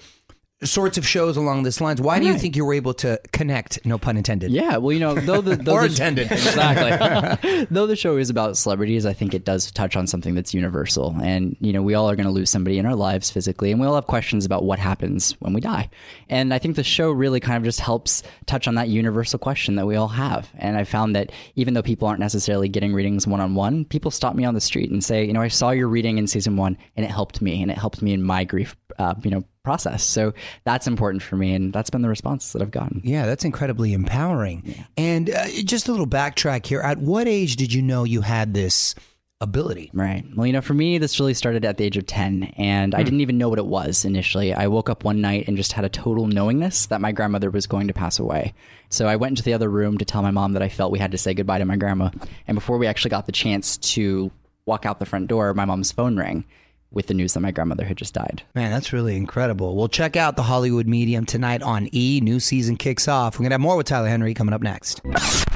sorts 0.63 0.97
of 0.97 1.05
shows 1.07 1.37
along 1.37 1.63
this 1.63 1.79
lines. 1.79 2.01
Why 2.01 2.19
do 2.19 2.25
you 2.25 2.37
think 2.37 2.55
you 2.55 2.65
were 2.65 2.73
able 2.73 2.93
to 2.95 3.19
connect? 3.31 3.85
No 3.85 3.97
pun 3.99 4.17
intended. 4.17 4.51
Yeah. 4.51 4.77
Well, 4.77 4.91
you 4.91 4.99
know, 4.99 5.13
though 5.13 5.41
the 5.41 5.55
though 5.55 5.73
Or 5.75 5.81
the- 5.81 5.87
intended. 5.87 6.31
exactly. 6.31 7.67
though 7.69 7.85
the 7.85 7.95
show 7.95 8.17
is 8.17 8.29
about 8.31 8.57
celebrities, 8.57 9.05
I 9.05 9.13
think 9.13 9.33
it 9.35 9.45
does 9.45 9.71
touch 9.71 9.95
on 9.95 10.07
something 10.07 10.33
that's 10.33 10.53
universal. 10.55 11.15
And 11.21 11.55
you 11.59 11.71
know, 11.73 11.83
we 11.83 11.93
all 11.93 12.09
are 12.09 12.15
going 12.15 12.25
to 12.25 12.31
lose 12.31 12.49
somebody 12.49 12.79
in 12.79 12.85
our 12.87 12.95
lives 12.95 13.29
physically, 13.29 13.71
and 13.71 13.79
we 13.79 13.85
all 13.85 13.95
have 13.95 14.07
questions 14.07 14.45
about 14.45 14.63
what 14.63 14.79
happens 14.79 15.33
when 15.39 15.53
we 15.53 15.61
die. 15.61 15.89
And 16.29 16.53
I 16.53 16.57
think 16.59 16.75
the 16.75 16.83
show 16.83 17.11
really 17.11 17.39
kind 17.39 17.57
of 17.57 17.63
just 17.63 17.79
helps 17.79 18.23
touch 18.47 18.67
on 18.67 18.75
that 18.75 18.89
universal 18.89 19.37
question 19.37 19.75
that 19.75 19.85
we 19.85 19.95
all 19.95 20.07
have. 20.07 20.49
And 20.57 20.75
I 20.75 20.85
found 20.85 21.15
that 21.15 21.31
even 21.55 21.75
though 21.75 21.83
people 21.83 22.07
aren't 22.07 22.19
necessarily 22.19 22.67
getting 22.67 22.93
readings 22.93 23.27
one 23.27 23.41
on 23.41 23.53
one, 23.53 23.85
people 23.85 24.09
stop 24.09 24.35
me 24.35 24.43
on 24.43 24.55
the 24.55 24.61
street 24.61 24.89
and 24.89 25.03
say, 25.03 25.23
you 25.23 25.33
know, 25.33 25.41
I 25.41 25.49
saw 25.49 25.69
your 25.69 25.87
reading 25.87 26.17
in 26.17 26.25
season 26.25 26.57
one, 26.57 26.77
and 26.95 27.05
it 27.05 27.11
helped 27.11 27.43
me, 27.43 27.61
and 27.61 27.69
it 27.69 27.77
helped 27.77 28.01
me 28.01 28.13
in 28.13 28.23
my 28.23 28.43
grief, 28.43 28.75
uh, 28.97 29.13
you 29.23 29.29
know, 29.29 29.43
process. 29.67 30.01
So 30.01 30.33
that's 30.63 30.87
important 30.87 31.21
for 31.21 31.35
me, 31.35 31.53
and 31.53 31.73
that's 31.73 31.89
been 31.89 32.01
the 32.01 32.07
responses 32.07 32.53
that 32.53 32.61
I've 32.61 32.71
gotten. 32.71 33.01
Yeah, 33.03 33.25
that's 33.25 33.43
incredibly 33.43 33.91
empowering. 33.91 34.85
And 34.95 35.29
uh, 35.29 35.47
just 35.65 35.89
a 35.89 35.91
little 35.91 36.07
backtrack 36.07 36.65
here. 36.65 36.79
At 36.79 36.99
what 36.99 37.27
age 37.27 37.57
did 37.57 37.73
you 37.73 37.81
know 37.81 38.05
you 38.05 38.21
had 38.21 38.53
this 38.53 38.95
ability? 39.41 39.91
Right. 39.93 40.23
Well, 40.33 40.47
you 40.47 40.53
know, 40.53 40.61
for 40.61 40.73
me, 40.73 40.99
this 40.99 41.19
really 41.19 41.33
started 41.33 41.65
at 41.65 41.75
the 41.75 41.83
age 41.83 41.97
of 41.97 42.05
10, 42.05 42.53
and 42.55 42.95
I 42.95 43.03
didn't 43.03 43.19
even 43.19 43.37
know 43.37 43.49
what 43.49 43.59
it 43.59 43.65
was 43.65 44.05
initially. 44.05 44.53
I 44.53 44.67
woke 44.67 44.89
up 44.89 45.03
one 45.03 45.19
night 45.19 45.49
and 45.49 45.57
just 45.57 45.73
had 45.73 45.83
a 45.83 45.89
total 45.89 46.27
knowingness 46.27 46.85
that 46.85 47.01
my 47.01 47.11
grandmother 47.11 47.51
was 47.51 47.67
going 47.67 47.87
to 47.87 47.93
pass 47.93 48.19
away. 48.19 48.53
So 48.89 49.05
I 49.05 49.17
went 49.17 49.31
into 49.31 49.43
the 49.43 49.53
other 49.53 49.69
room 49.69 49.97
to 49.97 50.05
tell 50.05 50.21
my 50.21 50.31
mom 50.31 50.53
that 50.53 50.63
I 50.63 50.69
felt 50.69 50.93
we 50.93 50.99
had 50.99 51.11
to 51.11 51.17
say 51.17 51.33
goodbye 51.33 51.59
to 51.59 51.65
my 51.65 51.75
grandma. 51.75 52.09
And 52.47 52.55
before 52.55 52.77
we 52.77 52.87
actually 52.87 53.11
got 53.11 53.25
the 53.25 53.33
chance 53.33 53.75
to 53.95 54.31
walk 54.65 54.85
out 54.85 54.99
the 54.99 55.05
front 55.05 55.27
door, 55.27 55.53
my 55.53 55.65
mom's 55.65 55.91
phone 55.91 56.17
rang 56.17 56.45
with 56.91 57.07
the 57.07 57.13
news 57.13 57.33
that 57.33 57.41
my 57.41 57.51
grandmother 57.51 57.85
had 57.85 57.97
just 57.97 58.13
died. 58.13 58.43
Man, 58.55 58.71
that's 58.71 58.93
really 58.93 59.15
incredible. 59.17 59.75
Well, 59.75 59.87
check 59.87 60.15
out 60.15 60.35
the 60.35 60.43
Hollywood 60.43 60.87
Medium 60.87 61.25
tonight 61.25 61.61
on 61.61 61.89
E! 61.93 62.21
New 62.21 62.39
season 62.39 62.77
kicks 62.77 63.07
off. 63.07 63.35
We're 63.35 63.43
going 63.43 63.51
to 63.51 63.55
have 63.55 63.61
more 63.61 63.77
with 63.77 63.87
Tyler 63.87 64.07
Henry 64.07 64.33
coming 64.33 64.53
up 64.53 64.61
next. 64.61 65.01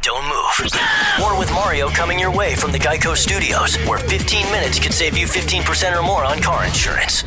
Don't 0.02 0.26
move. 0.28 0.72
More 1.20 1.38
with 1.38 1.52
Mario 1.52 1.90
coming 1.90 2.20
your 2.20 2.36
way 2.36 2.56
from 2.56 2.72
the 2.72 2.80
Geico 2.80 3.16
Studios, 3.16 3.78
where 3.88 4.00
15 4.00 4.52
minutes 4.52 4.80
could 4.80 4.94
save 4.94 5.18
you 5.18 5.26
15% 5.26 5.98
or 5.98 6.04
more 6.04 6.24
on 6.24 6.42
car 6.42 6.66
insurance. 6.66 7.24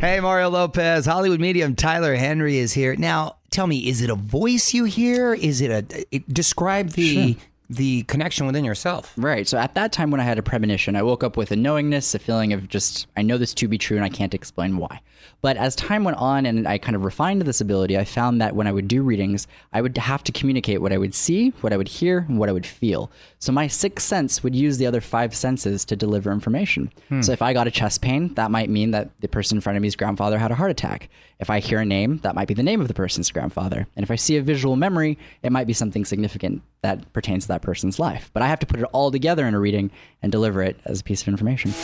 Hey, 0.00 0.20
Mario 0.20 0.50
Lopez, 0.50 1.06
Hollywood 1.06 1.40
Medium. 1.40 1.74
Tyler 1.74 2.14
Henry 2.14 2.58
is 2.58 2.72
here. 2.72 2.94
Now, 2.96 3.36
tell 3.50 3.66
me, 3.66 3.88
is 3.88 4.02
it 4.02 4.10
a 4.10 4.14
voice 4.14 4.74
you 4.74 4.84
hear? 4.84 5.34
Is 5.34 5.60
it 5.60 5.70
a. 5.70 6.06
It, 6.10 6.32
describe 6.32 6.90
the. 6.90 7.36
The 7.74 8.04
connection 8.04 8.46
within 8.46 8.64
yourself. 8.64 9.12
Right. 9.16 9.48
So 9.48 9.58
at 9.58 9.74
that 9.74 9.90
time 9.90 10.10
when 10.10 10.20
I 10.20 10.24
had 10.24 10.38
a 10.38 10.42
premonition, 10.42 10.94
I 10.94 11.02
woke 11.02 11.24
up 11.24 11.36
with 11.36 11.50
a 11.50 11.56
knowingness, 11.56 12.14
a 12.14 12.20
feeling 12.20 12.52
of 12.52 12.68
just, 12.68 13.08
I 13.16 13.22
know 13.22 13.36
this 13.36 13.52
to 13.54 13.66
be 13.66 13.78
true 13.78 13.96
and 13.96 14.04
I 14.04 14.08
can't 14.08 14.32
explain 14.32 14.76
why. 14.76 15.00
But 15.42 15.56
as 15.56 15.76
time 15.76 16.04
went 16.04 16.16
on 16.16 16.46
and 16.46 16.66
I 16.66 16.78
kind 16.78 16.96
of 16.96 17.04
refined 17.04 17.42
this 17.42 17.60
ability, 17.60 17.98
I 17.98 18.04
found 18.04 18.40
that 18.40 18.56
when 18.56 18.66
I 18.66 18.72
would 18.72 18.88
do 18.88 19.02
readings, 19.02 19.46
I 19.72 19.82
would 19.82 19.96
have 19.98 20.24
to 20.24 20.32
communicate 20.32 20.80
what 20.80 20.92
I 20.92 20.98
would 20.98 21.14
see, 21.14 21.50
what 21.60 21.72
I 21.72 21.76
would 21.76 21.88
hear, 21.88 22.24
and 22.28 22.38
what 22.38 22.48
I 22.48 22.52
would 22.52 22.66
feel. 22.66 23.10
So 23.38 23.52
my 23.52 23.66
sixth 23.66 24.06
sense 24.06 24.42
would 24.42 24.54
use 24.54 24.78
the 24.78 24.86
other 24.86 25.00
five 25.00 25.34
senses 25.34 25.84
to 25.86 25.96
deliver 25.96 26.32
information. 26.32 26.90
Hmm. 27.08 27.22
So 27.22 27.32
if 27.32 27.42
I 27.42 27.52
got 27.52 27.66
a 27.66 27.70
chest 27.70 28.00
pain, 28.00 28.32
that 28.34 28.50
might 28.50 28.70
mean 28.70 28.92
that 28.92 29.10
the 29.20 29.28
person 29.28 29.58
in 29.58 29.60
front 29.60 29.76
of 29.76 29.82
me's 29.82 29.96
grandfather 29.96 30.38
had 30.38 30.50
a 30.50 30.54
heart 30.54 30.70
attack. 30.70 31.10
If 31.40 31.50
I 31.50 31.60
hear 31.60 31.80
a 31.80 31.84
name, 31.84 32.18
that 32.18 32.34
might 32.34 32.48
be 32.48 32.54
the 32.54 32.62
name 32.62 32.80
of 32.80 32.88
the 32.88 32.94
person's 32.94 33.30
grandfather. 33.30 33.86
And 33.96 34.04
if 34.04 34.10
I 34.10 34.16
see 34.16 34.36
a 34.36 34.42
visual 34.42 34.76
memory, 34.76 35.18
it 35.42 35.52
might 35.52 35.66
be 35.66 35.72
something 35.72 36.04
significant 36.04 36.62
that 36.82 37.12
pertains 37.12 37.44
to 37.44 37.48
that 37.48 37.62
person's 37.62 37.98
life. 37.98 38.30
But 38.32 38.42
I 38.42 38.48
have 38.48 38.60
to 38.60 38.66
put 38.66 38.80
it 38.80 38.86
all 38.92 39.10
together 39.10 39.46
in 39.46 39.54
a 39.54 39.60
reading 39.60 39.90
and 40.22 40.30
deliver 40.30 40.62
it 40.62 40.78
as 40.84 41.00
a 41.00 41.04
piece 41.04 41.22
of 41.22 41.28
information. 41.28 41.74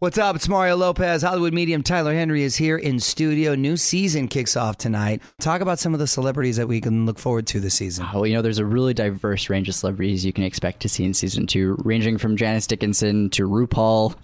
What's 0.00 0.16
up? 0.16 0.36
It's 0.36 0.48
Mario 0.48 0.76
Lopez. 0.76 1.22
Hollywood 1.22 1.52
Medium 1.52 1.82
Tyler 1.82 2.14
Henry 2.14 2.44
is 2.44 2.54
here 2.54 2.76
in 2.76 3.00
studio. 3.00 3.56
New 3.56 3.76
season 3.76 4.28
kicks 4.28 4.56
off 4.56 4.78
tonight. 4.78 5.20
Talk 5.40 5.60
about 5.60 5.80
some 5.80 5.92
of 5.92 5.98
the 5.98 6.06
celebrities 6.06 6.56
that 6.56 6.68
we 6.68 6.80
can 6.80 7.04
look 7.04 7.18
forward 7.18 7.48
to 7.48 7.58
this 7.58 7.74
season. 7.74 8.06
Well, 8.14 8.24
you 8.24 8.34
know, 8.36 8.40
there's 8.42 8.60
a 8.60 8.64
really 8.64 8.94
diverse 8.94 9.50
range 9.50 9.68
of 9.68 9.74
celebrities 9.74 10.24
you 10.24 10.32
can 10.32 10.44
expect 10.44 10.78
to 10.82 10.88
see 10.88 11.02
in 11.02 11.14
season 11.14 11.48
two, 11.48 11.76
ranging 11.82 12.16
from 12.16 12.36
Janice 12.36 12.68
Dickinson 12.68 13.28
to 13.30 13.48
RuPaul 13.48 14.14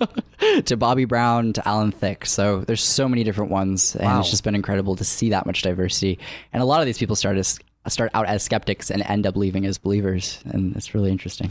to 0.66 0.76
Bobby 0.76 1.06
Brown 1.06 1.52
to 1.54 1.66
Alan 1.68 1.90
Thicke. 1.90 2.24
So 2.26 2.60
there's 2.60 2.80
so 2.80 3.08
many 3.08 3.24
different 3.24 3.50
ones, 3.50 3.96
and 3.96 4.04
Wow. 4.04 4.20
it's 4.20 4.30
just 4.30 4.44
been 4.44 4.54
incredible 4.54 4.94
to 4.94 5.04
see 5.04 5.30
that 5.30 5.44
much 5.44 5.62
diversity. 5.62 6.20
And 6.52 6.62
a 6.62 6.66
lot 6.66 6.82
of 6.82 6.86
these 6.86 6.98
people 6.98 7.16
start 7.16 7.36
as 7.36 7.58
start 7.88 8.12
out 8.14 8.26
as 8.26 8.44
skeptics 8.44 8.92
and 8.92 9.02
end 9.02 9.26
up 9.26 9.34
leaving 9.34 9.66
as 9.66 9.78
believers, 9.78 10.38
and 10.44 10.76
it's 10.76 10.94
really 10.94 11.10
interesting. 11.10 11.50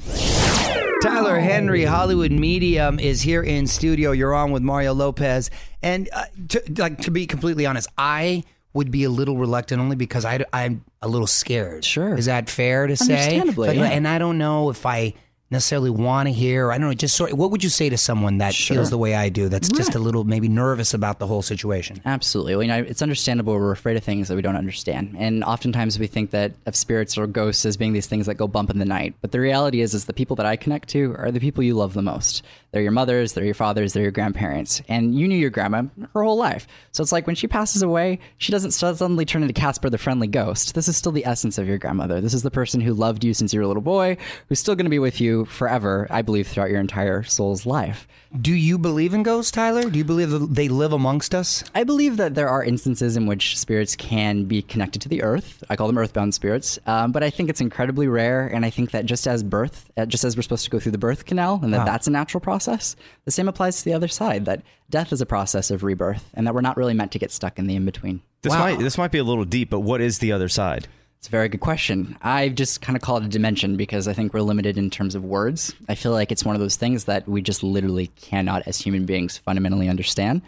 Tyler 1.03 1.37
Henry, 1.37 1.83
Hollywood 1.83 2.31
Medium, 2.31 2.97
is 2.97 3.21
here 3.21 3.43
in 3.43 3.67
studio. 3.67 4.13
You're 4.13 4.33
on 4.33 4.53
with 4.53 4.63
Mario 4.63 4.93
Lopez, 4.93 5.51
and 5.81 6.07
uh, 6.13 6.23
to, 6.47 6.63
like 6.77 6.99
to 6.99 7.11
be 7.11 7.27
completely 7.27 7.65
honest, 7.65 7.89
I 7.97 8.45
would 8.71 8.89
be 8.89 9.03
a 9.03 9.09
little 9.09 9.35
reluctant 9.35 9.81
only 9.81 9.97
because 9.97 10.23
I, 10.23 10.45
I'm 10.53 10.85
a 11.01 11.09
little 11.09 11.27
scared. 11.27 11.83
Sure. 11.83 12.17
is 12.17 12.27
that 12.27 12.49
fair 12.49 12.87
to 12.87 12.95
say? 12.95 13.15
Understandably, 13.15 13.67
Like, 13.67 13.77
yeah. 13.79 13.89
And 13.89 14.07
I 14.07 14.17
don't 14.17 14.37
know 14.37 14.69
if 14.69 14.85
I 14.85 15.13
necessarily 15.53 15.89
want 15.89 16.27
to 16.27 16.33
hear? 16.33 16.71
I 16.71 16.77
don't 16.77 16.87
know. 16.87 16.93
Just 16.93 17.15
sort. 17.15 17.33
What 17.33 17.51
would 17.51 17.63
you 17.63 17.69
say 17.69 17.89
to 17.89 17.97
someone 17.97 18.39
that 18.39 18.53
feels 18.53 18.89
the 18.89 18.97
way 18.97 19.15
I 19.15 19.29
do? 19.29 19.47
That's 19.47 19.69
just 19.69 19.95
a 19.95 19.99
little 19.99 20.25
maybe 20.25 20.49
nervous 20.49 20.93
about 20.93 21.19
the 21.19 21.27
whole 21.27 21.41
situation. 21.41 22.01
Absolutely. 22.05 22.55
Well, 22.55 22.63
you 22.63 22.67
know, 22.67 22.79
it's 22.79 23.01
understandable 23.01 23.53
we're 23.53 23.71
afraid 23.71 23.95
of 23.95 24.03
things 24.03 24.27
that 24.27 24.35
we 24.35 24.41
don't 24.41 24.57
understand. 24.57 25.15
And 25.17 25.43
oftentimes 25.43 25.97
we 25.97 26.07
think 26.07 26.31
that 26.31 26.51
of 26.65 26.75
spirits 26.75 27.17
or 27.17 27.25
ghosts 27.27 27.65
as 27.65 27.77
being 27.77 27.93
these 27.93 28.07
things 28.07 28.25
that 28.25 28.35
go 28.35 28.47
bump 28.47 28.69
in 28.69 28.79
the 28.79 28.85
night. 28.85 29.15
But 29.21 29.31
the 29.31 29.39
reality 29.39 29.79
is 29.81 29.93
is 29.93 30.05
the 30.05 30.13
people 30.13 30.35
that 30.35 30.45
I 30.45 30.55
connect 30.57 30.89
to 30.89 31.15
are 31.17 31.31
the 31.31 31.39
people 31.39 31.63
you 31.63 31.75
love 31.75 31.93
the 31.93 32.01
most. 32.01 32.43
They're 32.73 32.81
your 32.81 32.91
mothers, 32.91 33.33
they're 33.33 33.45
your 33.45 33.53
fathers, 33.53 33.93
they're 33.93 34.01
your 34.01 34.11
grandparents. 34.11 34.81
And 34.89 35.13
you 35.13 35.27
knew 35.27 35.37
your 35.37 35.51
grandma 35.51 35.83
her 36.13 36.23
whole 36.23 36.37
life. 36.37 36.67
So 36.91 37.03
it's 37.03 37.11
like 37.11 37.27
when 37.27 37.35
she 37.35 37.47
passes 37.47 37.83
away, 37.83 38.19
she 38.39 38.51
doesn't 38.51 38.71
suddenly 38.71 39.25
turn 39.25 39.43
into 39.43 39.53
Casper 39.53 39.91
the 39.91 39.99
friendly 39.99 40.27
ghost. 40.27 40.73
This 40.73 40.87
is 40.87 40.97
still 40.97 41.11
the 41.11 41.25
essence 41.25 41.59
of 41.59 41.67
your 41.67 41.77
grandmother. 41.77 42.19
This 42.19 42.33
is 42.33 42.41
the 42.41 42.49
person 42.49 42.81
who 42.81 42.95
loved 42.95 43.23
you 43.23 43.35
since 43.35 43.53
you 43.53 43.59
were 43.59 43.65
a 43.65 43.67
little 43.67 43.83
boy, 43.83 44.17
who's 44.49 44.59
still 44.59 44.75
going 44.75 44.87
to 44.87 44.89
be 44.89 44.97
with 44.97 45.21
you 45.21 45.45
forever, 45.45 46.07
I 46.09 46.23
believe, 46.23 46.47
throughout 46.47 46.71
your 46.71 46.79
entire 46.79 47.21
soul's 47.21 47.65
life. 47.65 48.07
Do 48.41 48.51
you 48.51 48.79
believe 48.79 49.13
in 49.13 49.21
ghosts, 49.21 49.51
Tyler? 49.51 49.87
Do 49.87 49.99
you 49.99 50.03
believe 50.03 50.31
that 50.31 50.55
they 50.55 50.67
live 50.67 50.93
amongst 50.93 51.35
us? 51.35 51.63
I 51.75 51.83
believe 51.83 52.17
that 52.17 52.33
there 52.33 52.49
are 52.49 52.63
instances 52.63 53.15
in 53.15 53.27
which 53.27 53.59
spirits 53.59 53.95
can 53.95 54.45
be 54.45 54.63
connected 54.63 55.03
to 55.03 55.09
the 55.09 55.21
earth. 55.21 55.63
I 55.69 55.75
call 55.75 55.85
them 55.85 55.99
earthbound 55.99 56.33
spirits, 56.33 56.79
um, 56.87 57.11
but 57.11 57.21
I 57.21 57.29
think 57.29 57.51
it's 57.51 57.61
incredibly 57.61 58.07
rare. 58.07 58.47
And 58.47 58.65
I 58.65 58.71
think 58.71 58.89
that 58.91 59.05
just 59.05 59.27
as 59.27 59.43
birth, 59.43 59.91
uh, 59.95 60.07
just 60.07 60.23
as 60.23 60.35
we're 60.35 60.41
supposed 60.41 60.65
to 60.65 60.71
go 60.71 60.79
through 60.79 60.93
the 60.93 60.97
birth 60.97 61.25
canal, 61.25 61.59
and 61.61 61.71
that 61.75 61.85
that's 61.85 62.07
a 62.07 62.11
natural 62.11 62.41
process, 62.41 62.62
the 62.65 63.31
same 63.31 63.47
applies 63.47 63.77
to 63.79 63.85
the 63.85 63.93
other 63.93 64.07
side. 64.07 64.45
That 64.45 64.63
death 64.89 65.11
is 65.13 65.21
a 65.21 65.25
process 65.25 65.71
of 65.71 65.83
rebirth, 65.83 66.29
and 66.33 66.45
that 66.47 66.53
we're 66.53 66.61
not 66.61 66.77
really 66.77 66.93
meant 66.93 67.11
to 67.13 67.19
get 67.19 67.31
stuck 67.31 67.59
in 67.59 67.67
the 67.67 67.75
in 67.75 67.85
between. 67.85 68.21
This 68.41 68.51
Wow. 68.51 68.59
might 68.59 68.79
this 68.79 68.97
might 68.97 69.11
be 69.11 69.17
a 69.19 69.23
little 69.23 69.45
deep, 69.45 69.69
but 69.69 69.81
what 69.81 70.01
is 70.01 70.19
the 70.19 70.31
other 70.31 70.49
side? 70.49 70.87
It's 71.19 71.29
a 71.29 71.31
very 71.31 71.47
good 71.47 71.61
question. 71.61 72.17
I've 72.21 72.55
just 72.55 72.81
kind 72.81 72.97
of 72.97 73.01
call 73.01 73.15
it 73.15 73.23
a 73.23 73.29
dimension 73.29 73.77
because 73.77 74.09
I 74.09 74.13
think 74.13 74.33
we're 74.33 74.41
limited 74.41 74.77
in 74.77 74.89
terms 74.89 75.15
of 75.15 75.23
words. 75.23 75.73
I 75.87 75.95
feel 75.95 76.11
like 76.11 76.33
it's 76.33 76.43
one 76.43 76.53
of 76.55 76.59
those 76.59 76.75
things 76.75 77.05
that 77.05 77.25
we 77.29 77.41
just 77.41 77.63
literally 77.63 78.07
cannot, 78.19 78.63
as 78.67 78.77
human 78.77 79.05
beings, 79.05 79.37
fundamentally 79.37 79.87
understand. 79.87 80.41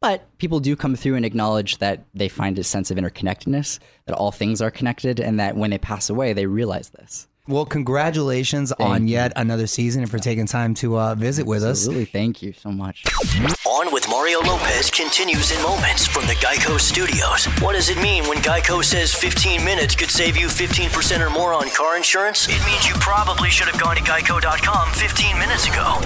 But 0.00 0.26
people 0.38 0.60
do 0.60 0.76
come 0.76 0.96
through 0.96 1.16
and 1.16 1.26
acknowledge 1.26 1.76
that 1.78 2.04
they 2.14 2.28
find 2.28 2.58
a 2.58 2.64
sense 2.64 2.90
of 2.90 2.96
interconnectedness, 2.96 3.78
that 4.06 4.16
all 4.16 4.32
things 4.32 4.62
are 4.62 4.70
connected, 4.70 5.20
and 5.20 5.38
that 5.40 5.56
when 5.56 5.70
they 5.70 5.78
pass 5.78 6.08
away, 6.08 6.32
they 6.32 6.46
realize 6.46 6.88
this. 6.90 7.26
Well, 7.46 7.66
congratulations 7.66 8.72
on 8.72 9.06
yet 9.06 9.34
another 9.36 9.66
season 9.66 10.00
and 10.00 10.10
for 10.10 10.18
taking 10.18 10.46
time 10.46 10.72
to 10.76 10.98
uh, 10.98 11.14
visit 11.14 11.46
with 11.46 11.62
us. 11.62 11.80
Absolutely. 11.80 12.06
Thank 12.06 12.40
you 12.40 12.54
so 12.54 12.70
much. 12.72 13.04
On 13.66 13.92
with 13.92 14.08
Mario 14.08 14.40
Lopez 14.40 14.90
continues 14.90 15.50
in 15.50 15.62
moments 15.62 16.06
from 16.06 16.22
the 16.26 16.32
Geico 16.36 16.80
Studios. 16.80 17.44
What 17.60 17.74
does 17.74 17.90
it 17.90 18.00
mean 18.00 18.24
when 18.28 18.38
Geico 18.38 18.82
says 18.82 19.14
15 19.14 19.62
minutes 19.62 19.94
could 19.94 20.08
save 20.08 20.38
you 20.38 20.46
15% 20.46 21.20
or 21.20 21.28
more 21.28 21.52
on 21.52 21.68
car 21.68 21.98
insurance? 21.98 22.48
It 22.48 22.64
means 22.64 22.88
you 22.88 22.94
probably 22.94 23.50
should 23.50 23.68
have 23.68 23.78
gone 23.78 23.96
to 23.96 24.02
geico.com 24.02 24.92
15 24.94 25.38
minutes 25.38 25.68
ago. 25.68 26.00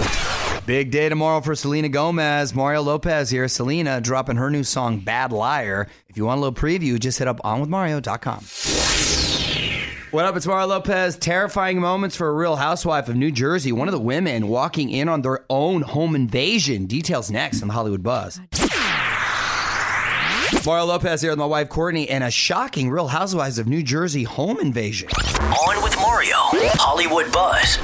Big 0.67 0.91
day 0.91 1.09
tomorrow 1.09 1.41
for 1.41 1.55
Selena 1.55 1.89
Gomez. 1.89 2.53
Mario 2.53 2.83
Lopez 2.83 3.31
here. 3.31 3.47
Selena 3.47 4.01
dropping 4.01 4.37
her 4.37 4.51
new 4.51 4.65
song, 4.65 4.99
Bad 4.99 5.31
Liar. 5.31 5.87
If 6.09 6.17
you 6.17 6.25
want 6.25 6.39
a 6.39 6.41
little 6.41 6.61
preview, 6.61 6.99
just 6.99 7.21
hit 7.21 7.29
up 7.29 7.41
onwithmario.com. 7.43 9.38
What 10.11 10.25
up? 10.25 10.37
It's 10.37 10.47
Mario 10.47 10.69
Lopez. 10.69 11.19
Terrifying 11.19 11.81
moments 11.81 12.17
for 12.17 12.31
a 12.31 12.33
real 12.33 12.57
housewife 12.57 13.11
of 13.11 13.17
New 13.17 13.31
Jersey. 13.31 13.73
One 13.73 13.89
of 13.89 13.93
the 13.93 14.01
women 14.01 14.49
walking 14.49 14.89
in 14.89 15.07
on 15.07 15.21
their 15.21 15.45
own 15.51 15.83
home 15.83 16.15
invasion. 16.15 16.87
Details 16.87 17.31
next 17.31 17.61
on 17.61 17.69
the 17.69 17.75
Hollywood 17.75 18.03
Buzz. 18.03 18.41
Mario 20.65 20.87
Lopez 20.87 21.21
here 21.21 21.31
with 21.31 21.39
my 21.39 21.45
wife 21.45 21.69
Courtney 21.69 22.09
and 22.09 22.25
a 22.25 22.31
shocking 22.31 22.89
Real 22.89 23.07
Housewives 23.07 23.59
of 23.59 23.67
New 23.67 23.83
Jersey 23.83 24.23
home 24.23 24.59
invasion. 24.61 25.11
On 25.11 25.83
with 25.83 25.95
Mario, 25.97 26.37
Hollywood 26.79 27.31
Buzz. 27.31 27.75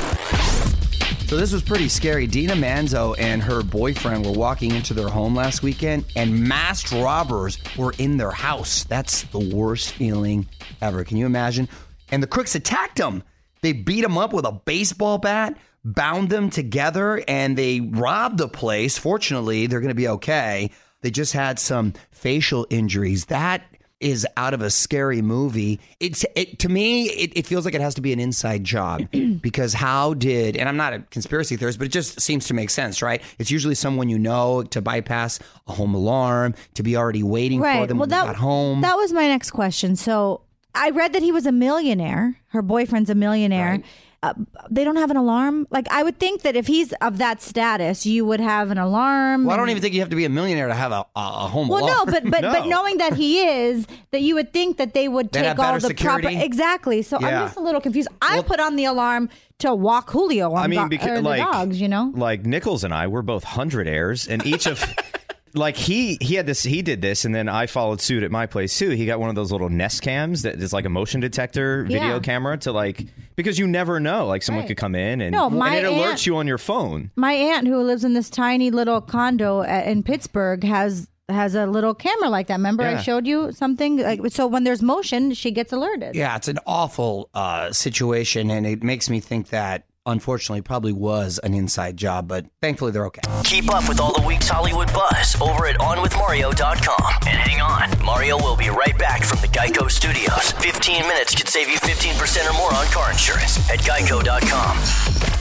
So 1.29 1.37
this 1.37 1.53
was 1.53 1.63
pretty 1.63 1.91
scary. 1.91 2.27
Dina 2.27 2.55
Manzo 2.55 3.15
and 3.19 3.43
her 3.43 3.63
boyfriend 3.63 4.25
were 4.25 4.33
walking 4.33 4.71
into 4.71 4.95
their 4.95 5.09
home 5.09 5.35
last 5.35 5.63
weekend, 5.63 6.07
and 6.17 6.49
masked 6.49 6.91
robbers 6.93 7.59
were 7.77 7.93
in 7.99 8.17
their 8.17 8.31
house. 8.31 8.85
That's 8.85 9.25
the 9.25 9.41
worst 9.55 9.93
feeling 9.93 10.47
ever. 10.81 11.05
Can 11.05 11.19
you 11.19 11.27
imagine? 11.27 11.69
And 12.11 12.23
the 12.23 12.27
crooks 12.27 12.55
attacked 12.55 12.99
them. 12.99 13.23
They 13.63 13.73
beat 13.73 14.03
them 14.03 14.19
up 14.19 14.33
with 14.33 14.45
a 14.45 14.53
baseball 14.53 15.19
bat, 15.19 15.57
bound 15.85 16.29
them 16.29 16.51
together, 16.51 17.23
and 17.27 17.57
they 17.57 17.81
robbed 17.81 18.39
the 18.39 18.49
place. 18.49 18.99
Fortunately, 18.99 19.67
they're 19.67 19.81
going 19.81 19.89
to 19.89 19.95
be 19.95 20.09
okay. 20.09 20.71
They 21.01 21.11
just 21.11 21.33
had 21.33 21.59
some 21.59 21.95
facial 22.11 22.67
injuries. 22.71 23.27
That 23.27 23.63
is 24.01 24.27
out 24.37 24.53
of 24.53 24.61
a 24.61 24.69
scary 24.71 25.23
movie. 25.23 25.81
It's 25.99 26.27
it, 26.37 26.59
to 26.61 26.69
me, 26.69 27.07
it, 27.07 27.33
it 27.37 27.47
feels 27.47 27.65
like 27.65 27.75
it 27.75 27.81
has 27.81 27.95
to 27.95 28.03
be 28.03 28.13
an 28.13 28.21
inside 28.21 28.63
job 28.63 29.03
because 29.41 29.73
how 29.73 30.15
did? 30.15 30.57
And 30.57 30.69
I'm 30.69 30.77
not 30.77 30.93
a 30.93 30.99
conspiracy 31.11 31.57
theorist, 31.57 31.79
but 31.79 31.87
it 31.87 31.93
just 31.93 32.21
seems 32.21 32.47
to 32.49 32.55
make 32.55 32.71
sense, 32.71 33.01
right? 33.01 33.23
It's 33.39 33.51
usually 33.51 33.75
someone 33.75 34.11
you 34.11 34.19
know 34.19 34.63
to 34.65 34.83
bypass 34.83 35.41
a 35.67 35.73
home 35.73 35.95
alarm, 35.95 36.55
to 36.75 36.83
be 36.83 36.97
already 36.97 37.23
waiting 37.23 37.61
for 37.61 37.87
them 37.87 37.99
when 37.99 38.09
they 38.11 38.17
got 38.17 38.37
home. 38.37 38.83
That 38.83 38.97
was 38.97 39.13
my 39.13 39.27
next 39.27 39.53
question. 39.53 39.97
So 39.97 40.43
I 40.75 40.91
read 40.91 41.13
that 41.13 41.23
he 41.23 41.33
was 41.33 41.47
a 41.47 41.53
millionaire. 41.53 42.39
Her 42.49 42.63
boyfriend's 42.63 43.11
a 43.11 43.15
millionaire. 43.15 43.71
Right. 43.73 43.85
Uh, 44.23 44.33
they 44.71 44.85
don't 44.85 44.97
have 44.97 45.11
an 45.11 45.19
alarm. 45.19 45.67
Like 45.71 45.87
I 45.91 46.03
would 46.03 46.19
think 46.19 46.43
that 46.43 46.57
if 46.57 46.67
he's 46.67 46.93
of 47.03 47.19
that 47.19 47.43
status, 47.43 48.07
you 48.07 48.25
would 48.25 48.41
have 48.41 48.71
an 48.71 48.79
alarm. 48.79 49.45
well, 49.45 49.53
I 49.53 49.59
don't 49.59 49.69
even 49.69 49.83
think 49.83 49.93
you 49.93 50.01
have 50.01 50.09
to 50.09 50.17
be 50.17 50.25
a 50.25 50.31
millionaire 50.31 50.69
to 50.69 50.75
have 50.75 50.93
a, 50.93 51.05
a, 51.15 51.47
home 51.47 51.69
Well, 51.69 51.85
alarm. 51.85 52.07
no, 52.07 52.11
but 52.11 52.25
but 52.31 52.41
but 52.55 52.67
knowing 52.67 52.97
that 52.99 53.13
he 53.13 53.41
is, 53.47 53.87
that 54.13 54.23
you 54.23 54.35
would 54.37 54.51
think 54.51 54.79
that 54.79 54.95
they 54.95 55.09
would 55.09 55.31
They'd 55.31 55.43
take 55.43 55.59
all 55.59 55.75
the 55.79 55.81
proper 55.81 55.81
security. 55.81 56.37
exactly. 56.43 57.03
So 57.03 57.21
Yeah. 57.21 57.27
I'm 57.43 57.47
just 57.49 57.59
a 57.59 57.61
little 57.61 57.83
confused. 57.83 58.09
I 58.23 58.41
put 58.41 58.61
on 58.61 58.77
the 58.77 58.87
alarm 58.87 59.29
to 59.59 59.75
walk 59.75 60.09
Julio 60.11 60.53
on 60.53 60.65
I 60.65 60.67
mean, 60.69 60.81
do- 60.85 60.89
because 60.89 61.19
the 61.23 61.29
like 61.29 61.43
dogs, 61.43 61.79
you 61.79 61.89
know. 61.89 62.11
like 62.17 62.47
Nichols 62.47 62.83
and 62.83 62.95
I, 62.95 63.09
we're 63.09 63.21
both 63.21 63.45
hundred 63.45 63.87
heirs, 63.87 64.27
and 64.27 64.45
each 64.47 64.67
of 64.67 64.83
like 65.55 65.77
he 65.77 66.19
he 66.21 66.35
had 66.35 66.47
this 66.47 66.63
he 66.63 66.83
did 66.83 67.01
this, 67.01 67.25
and 67.25 67.35
then 67.35 67.49
I 67.49 67.67
followed 67.67 68.01
suit 68.01 68.23
at 68.23 68.31
my 68.31 68.47
place 68.47 68.77
too. 68.79 68.91
He 68.91 69.07
got 69.07 69.21
one 69.21 69.29
of 69.29 69.35
those 69.35 69.53
little 69.53 69.69
Nest 69.69 70.03
cams 70.03 70.43
that 70.43 70.57
is 70.57 70.73
like 70.73 70.85
a 70.85 70.89
motion 70.89 71.21
detector 71.21 71.85
video 71.85 72.15
Yeah. 72.15 72.19
camera 72.21 72.59
to 72.59 72.73
like 72.73 73.07
because 73.37 73.59
you 73.59 73.67
never 73.67 74.01
know, 74.01 74.27
like 74.27 74.43
someone 74.43 74.63
Right. 74.63 74.69
could 74.69 74.77
come 74.77 74.95
in 74.95 75.21
and, 75.21 75.33
No, 75.33 75.49
my 75.51 75.77
and 75.77 75.87
it 75.87 75.91
alerts 75.93 76.11
aunt- 76.11 76.27
you 76.27 76.37
on 76.37 76.47
your 76.47 76.59
phone. 76.59 77.11
My 77.17 77.33
aunt, 77.33 77.67
who 77.67 77.79
lives 77.83 78.05
in 78.05 78.15
this 78.15 78.31
tiny 78.31 78.71
little 78.71 79.01
condo 79.01 79.63
a- 79.63 79.89
in 79.91 80.03
Pittsburgh, 80.03 80.63
has 80.65 81.09
has 81.31 81.55
a 81.55 81.65
little 81.65 81.95
camera 81.95 82.29
like 82.29 82.49
that. 82.49 82.57
Remember, 82.57 82.83
I 82.85 83.01
showed 83.01 83.27
you 83.27 83.51
something. 83.53 83.97
Like 83.97 84.21
so, 84.29 84.47
when 84.47 84.65
there's 84.65 84.83
motion, 84.83 85.33
she 85.33 85.53
gets 85.53 85.73
alerted. 85.73 86.15
Yeah, 86.15 86.37
it's 86.37 86.49
an 86.49 86.59
awful 86.67 87.31
uh, 87.33 87.73
situation, 87.73 88.51
and 88.51 88.67
it 88.67 88.83
makes 88.83 89.09
me 89.09 89.21
think 89.21 89.49
that 89.49 89.85
unfortunately 90.07 90.63
probably 90.63 90.93
was 90.93 91.39
an 91.43 91.55
inside 91.55 91.97
job, 91.97 92.29
but 92.29 92.47
thankfully 92.61 92.93
they're 92.93 93.07
okay. 93.07 93.23
Keep 93.45 93.73
up 93.73 93.89
with 93.89 94.01
all 94.01 94.13
the 94.13 94.27
week's 94.27 94.49
Hollywood 94.49 94.93
buzz 94.93 95.41
over 95.41 95.67
at 95.67 95.77
OnWithMario.com. 95.79 97.13
And 97.27 97.39
hang 97.39 97.61
on, 97.61 98.05
Mario 98.05 98.37
will 98.37 98.57
be 98.57 98.69
right 98.69 98.97
back 98.99 99.25
from 99.25 99.41
the 99.41 99.49
Geico 99.49 99.91
Studios. 99.91 100.53
15 100.53 101.03
minutes 101.03 101.35
could 101.35 101.49
save 101.49 101.69
you 101.69 101.79
15% 101.79 102.51
or 102.51 102.55
more 102.55 102.75
on 102.75 102.87
car 102.87 103.11
insurance 103.11 103.59
at 103.71 103.81
Geico.com. 103.81 105.34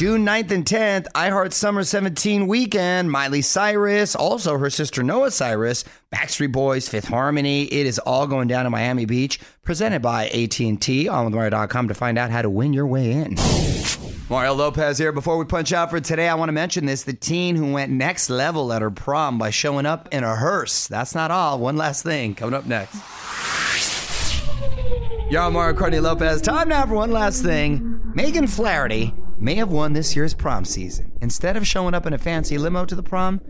June 0.00 0.24
9th 0.24 0.50
and 0.50 0.64
10th, 0.64 1.08
iHeart 1.14 1.52
Summer 1.52 1.84
17 1.84 2.46
weekend. 2.46 3.10
Miley 3.10 3.42
Cyrus, 3.42 4.16
also 4.16 4.56
her 4.56 4.70
sister 4.70 5.02
Noah 5.02 5.30
Cyrus, 5.30 5.84
Backstreet 6.10 6.52
Boys, 6.52 6.88
Fifth 6.88 7.08
Harmony. 7.08 7.64
It 7.64 7.84
is 7.84 7.98
all 7.98 8.26
going 8.26 8.48
down 8.48 8.64
in 8.64 8.72
Miami 8.72 9.04
Beach. 9.04 9.38
Presented 9.62 10.00
by 10.00 10.28
AT&T. 10.28 11.06
on 11.06 11.30
OnWithMario.com 11.30 11.88
to 11.88 11.92
find 11.92 12.16
out 12.16 12.30
how 12.30 12.40
to 12.40 12.48
win 12.48 12.72
your 12.72 12.86
way 12.86 13.12
in. 13.12 13.36
Mario 14.30 14.54
Lopez 14.54 14.96
here. 14.96 15.12
Before 15.12 15.36
we 15.36 15.44
punch 15.44 15.70
out 15.74 15.90
for 15.90 16.00
today, 16.00 16.30
I 16.30 16.34
want 16.34 16.48
to 16.48 16.54
mention 16.54 16.86
this. 16.86 17.02
The 17.02 17.12
teen 17.12 17.54
who 17.54 17.70
went 17.70 17.92
next 17.92 18.30
level 18.30 18.72
at 18.72 18.80
her 18.80 18.90
prom 18.90 19.36
by 19.36 19.50
showing 19.50 19.84
up 19.84 20.08
in 20.12 20.24
a 20.24 20.34
hearse. 20.34 20.88
That's 20.88 21.14
not 21.14 21.30
all. 21.30 21.58
One 21.58 21.76
last 21.76 22.04
thing 22.04 22.34
coming 22.34 22.54
up 22.54 22.64
next. 22.64 22.96
I'm 25.36 25.52
Mario 25.52 25.76
Courtney 25.76 26.00
Lopez. 26.00 26.40
Time 26.40 26.70
now 26.70 26.86
for 26.86 26.94
one 26.94 27.10
last 27.10 27.42
thing. 27.42 28.00
Megan 28.14 28.46
Flaherty 28.46 29.12
may 29.40 29.54
have 29.56 29.70
won 29.70 29.92
this 29.92 30.14
year's 30.14 30.34
prom 30.34 30.64
season. 30.64 31.12
Instead 31.20 31.56
of 31.56 31.66
showing 31.66 31.94
up 31.94 32.06
in 32.06 32.12
a 32.12 32.18
fancy 32.18 32.58
limo 32.58 32.84
to 32.84 32.94
the 32.94 33.02
prom, 33.02 33.40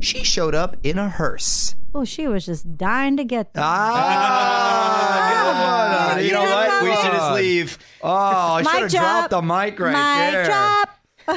she 0.00 0.22
showed 0.24 0.54
up 0.54 0.76
in 0.82 0.98
a 0.98 1.08
hearse. 1.08 1.74
Oh, 1.94 2.04
she 2.04 2.26
was 2.28 2.46
just 2.46 2.76
dying 2.78 3.16
to 3.16 3.24
get 3.24 3.52
there. 3.52 3.64
Ah, 4.90 6.18
you 6.18 6.32
know 6.32 6.42
Yeah, 6.44 6.54
what? 6.54 6.68
come 6.68 6.84
We 6.88 6.94
should 6.96 7.12
just 7.12 7.32
leave. 7.34 7.78
Oh, 8.02 8.10
I 8.10 8.62
should 8.62 8.82
have 8.82 8.90
dropped 8.90 9.30
the 9.30 9.42
mic 9.42 9.78
right 9.80 9.92
Mic 9.92 10.32
there. 10.32 10.44
drop. 10.46 10.88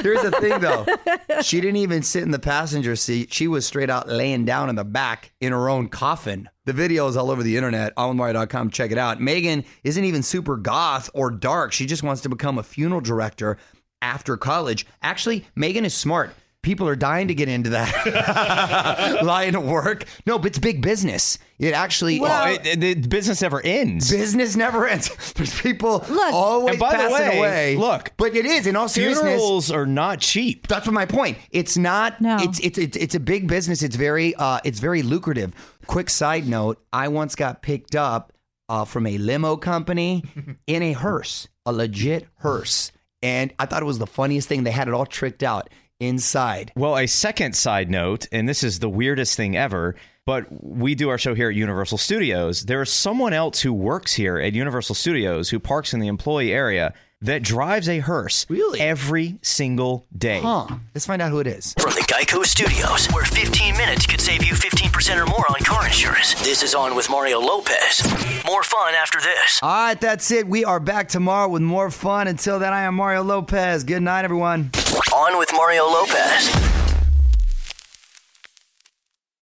Here's 0.02 0.22
the 0.22 0.30
thing, 0.32 0.60
though. 0.60 0.86
She 1.42 1.60
didn't 1.60 1.76
even 1.76 2.02
sit 2.02 2.22
in 2.22 2.30
the 2.30 2.38
passenger 2.38 2.94
seat. 2.96 3.32
She 3.32 3.48
was 3.48 3.66
straight 3.66 3.90
out 3.90 4.08
laying 4.08 4.44
down 4.44 4.68
in 4.70 4.76
the 4.76 4.84
back 4.84 5.32
in 5.40 5.52
her 5.52 5.68
own 5.68 5.88
coffin. 5.88 6.48
The 6.64 6.72
video 6.72 7.06
is 7.08 7.16
all 7.16 7.30
over 7.30 7.42
the 7.42 7.56
internet. 7.56 7.94
OnWithMario.com. 7.96 8.70
Check 8.70 8.92
it 8.92 8.98
out. 8.98 9.20
Megan 9.20 9.64
isn't 9.82 10.04
even 10.04 10.22
super 10.22 10.56
goth 10.56 11.10
or 11.12 11.30
dark. 11.30 11.72
She 11.72 11.86
just 11.86 12.02
wants 12.04 12.22
to 12.22 12.28
become 12.28 12.56
a 12.58 12.62
funeral 12.62 13.00
director 13.00 13.58
after 14.02 14.36
college. 14.36 14.86
Actually, 15.02 15.44
Megan 15.54 15.84
is 15.84 15.94
smart. 15.94 16.30
people 16.62 16.88
are 16.88 16.96
dying 16.96 17.28
to 17.28 17.34
get 17.34 17.46
into 17.46 17.68
that 17.68 19.20
line 19.22 19.54
of 19.54 19.62
work. 19.64 20.04
No, 20.24 20.38
but 20.38 20.46
it's 20.46 20.58
big 20.58 20.80
business. 20.80 21.38
It 21.58 21.74
actually 21.74 22.20
Well- 22.20 22.48
Oh, 22.48 22.52
it, 22.54 22.66
it- 22.82 23.02
the 23.02 23.08
business 23.08 23.42
never 23.42 23.60
ends. 23.60 24.10
business 24.10 24.56
never 24.56 24.86
ends. 24.88 25.10
There's 25.36 25.60
people 25.60 26.02
Look- 26.08 26.32
always 26.32 26.70
And 26.72 26.80
by 26.80 26.92
the 26.92 26.96
passing 27.10 27.28
way, 27.28 27.38
away. 27.38 27.76
look, 27.76 28.12
but 28.16 28.34
it 28.34 28.46
is 28.46 28.66
in 28.66 28.76
all 28.76 28.88
seriousness. 28.88 29.24
Funerals 29.34 29.70
are 29.70 29.84
not 29.84 30.20
cheap. 30.20 30.66
That's 30.66 30.86
what 30.86 30.94
my 30.94 31.04
point. 31.04 31.36
It's 31.50 31.76
not. 31.76 32.18
No. 32.22 32.38
It's, 32.40 32.58
it's 32.60 32.78
it's 32.78 32.96
it's 32.96 33.14
a 33.14 33.20
big 33.20 33.46
business. 33.46 33.82
It's 33.82 33.96
very 33.96 34.34
uh 34.36 34.60
it's 34.64 34.80
very 34.80 35.02
lucrative. 35.02 35.52
Quick 35.86 36.08
side 36.08 36.48
note: 36.48 36.82
I 36.94 37.08
once 37.08 37.34
got 37.34 37.60
picked 37.60 37.94
up 37.94 38.32
uh, 38.70 38.86
from 38.86 39.06
a 39.06 39.18
limo 39.18 39.56
company 39.58 40.24
in 40.66 40.82
a 40.82 40.92
hearse, 40.94 41.46
a 41.66 41.72
legit 41.74 42.26
hearse, 42.36 42.90
and 43.24 43.52
I 43.58 43.66
thought 43.66 43.82
it 43.82 43.86
was 43.86 43.98
the 43.98 44.06
funniest 44.06 44.46
thing. 44.48 44.62
They 44.62 44.70
had 44.70 44.86
it 44.86 44.94
all 44.94 45.06
tricked 45.06 45.42
out 45.42 45.68
inside. 45.98 46.70
Well, 46.76 46.96
a 46.96 47.06
second 47.06 47.56
side 47.56 47.90
note, 47.90 48.26
and 48.30 48.48
this 48.48 48.62
is 48.62 48.78
the 48.78 48.88
weirdest 48.88 49.36
thing 49.36 49.56
ever, 49.56 49.96
but 50.26 50.46
we 50.62 50.94
do 50.94 51.08
our 51.08 51.18
show 51.18 51.34
here 51.34 51.48
at 51.50 51.54
Universal 51.54 51.98
Studios. 51.98 52.62
There 52.64 52.82
is 52.82 52.90
someone 52.90 53.32
else 53.32 53.60
who 53.60 53.72
works 53.72 54.14
here 54.14 54.38
at 54.38 54.52
Universal 54.54 54.94
Studios 54.96 55.50
who 55.50 55.58
parks 55.58 55.92
in 55.94 56.00
the 56.00 56.08
employee 56.08 56.52
area 56.52 56.94
that 57.20 57.42
drives 57.42 57.88
a 57.88 58.00
hearse 58.00 58.44
Really? 58.50 58.80
every 58.80 59.38
single 59.40 60.04
day. 60.16 60.40
Huh? 60.40 60.66
Let's 60.94 61.06
find 61.06 61.22
out 61.22 61.30
who 61.30 61.38
it 61.40 61.46
is. 61.46 61.74
From 61.80 61.92
the 61.92 62.00
Geico 62.02 62.44
Studios, 62.44 63.06
where 63.12 63.24
15 63.24 63.76
minutes 63.78 64.04
could 64.06 64.20
save 64.20 64.44
you 64.44 64.52
15% 64.52 64.83
or 64.94 65.26
more 65.26 65.44
on 65.50 65.56
car 65.64 65.86
insurance. 65.86 66.34
This 66.44 66.62
is 66.62 66.72
On 66.72 66.94
with 66.94 67.10
Mario 67.10 67.40
Lopez. 67.40 68.00
More 68.46 68.62
fun 68.62 68.94
after 68.94 69.20
this. 69.20 69.58
All 69.60 69.68
right, 69.68 70.00
that's 70.00 70.30
it. 70.30 70.46
We 70.46 70.64
are 70.64 70.78
back 70.78 71.08
tomorrow 71.08 71.48
with 71.48 71.62
more 71.62 71.90
fun. 71.90 72.28
Until 72.28 72.60
then, 72.60 72.72
I 72.72 72.82
am 72.82 72.94
Mario 72.94 73.22
Lopez. 73.22 73.82
Good 73.82 74.04
night, 74.04 74.24
everyone. 74.24 74.70
On 75.12 75.36
with 75.36 75.50
Mario 75.52 75.84
Lopez. 75.84 76.83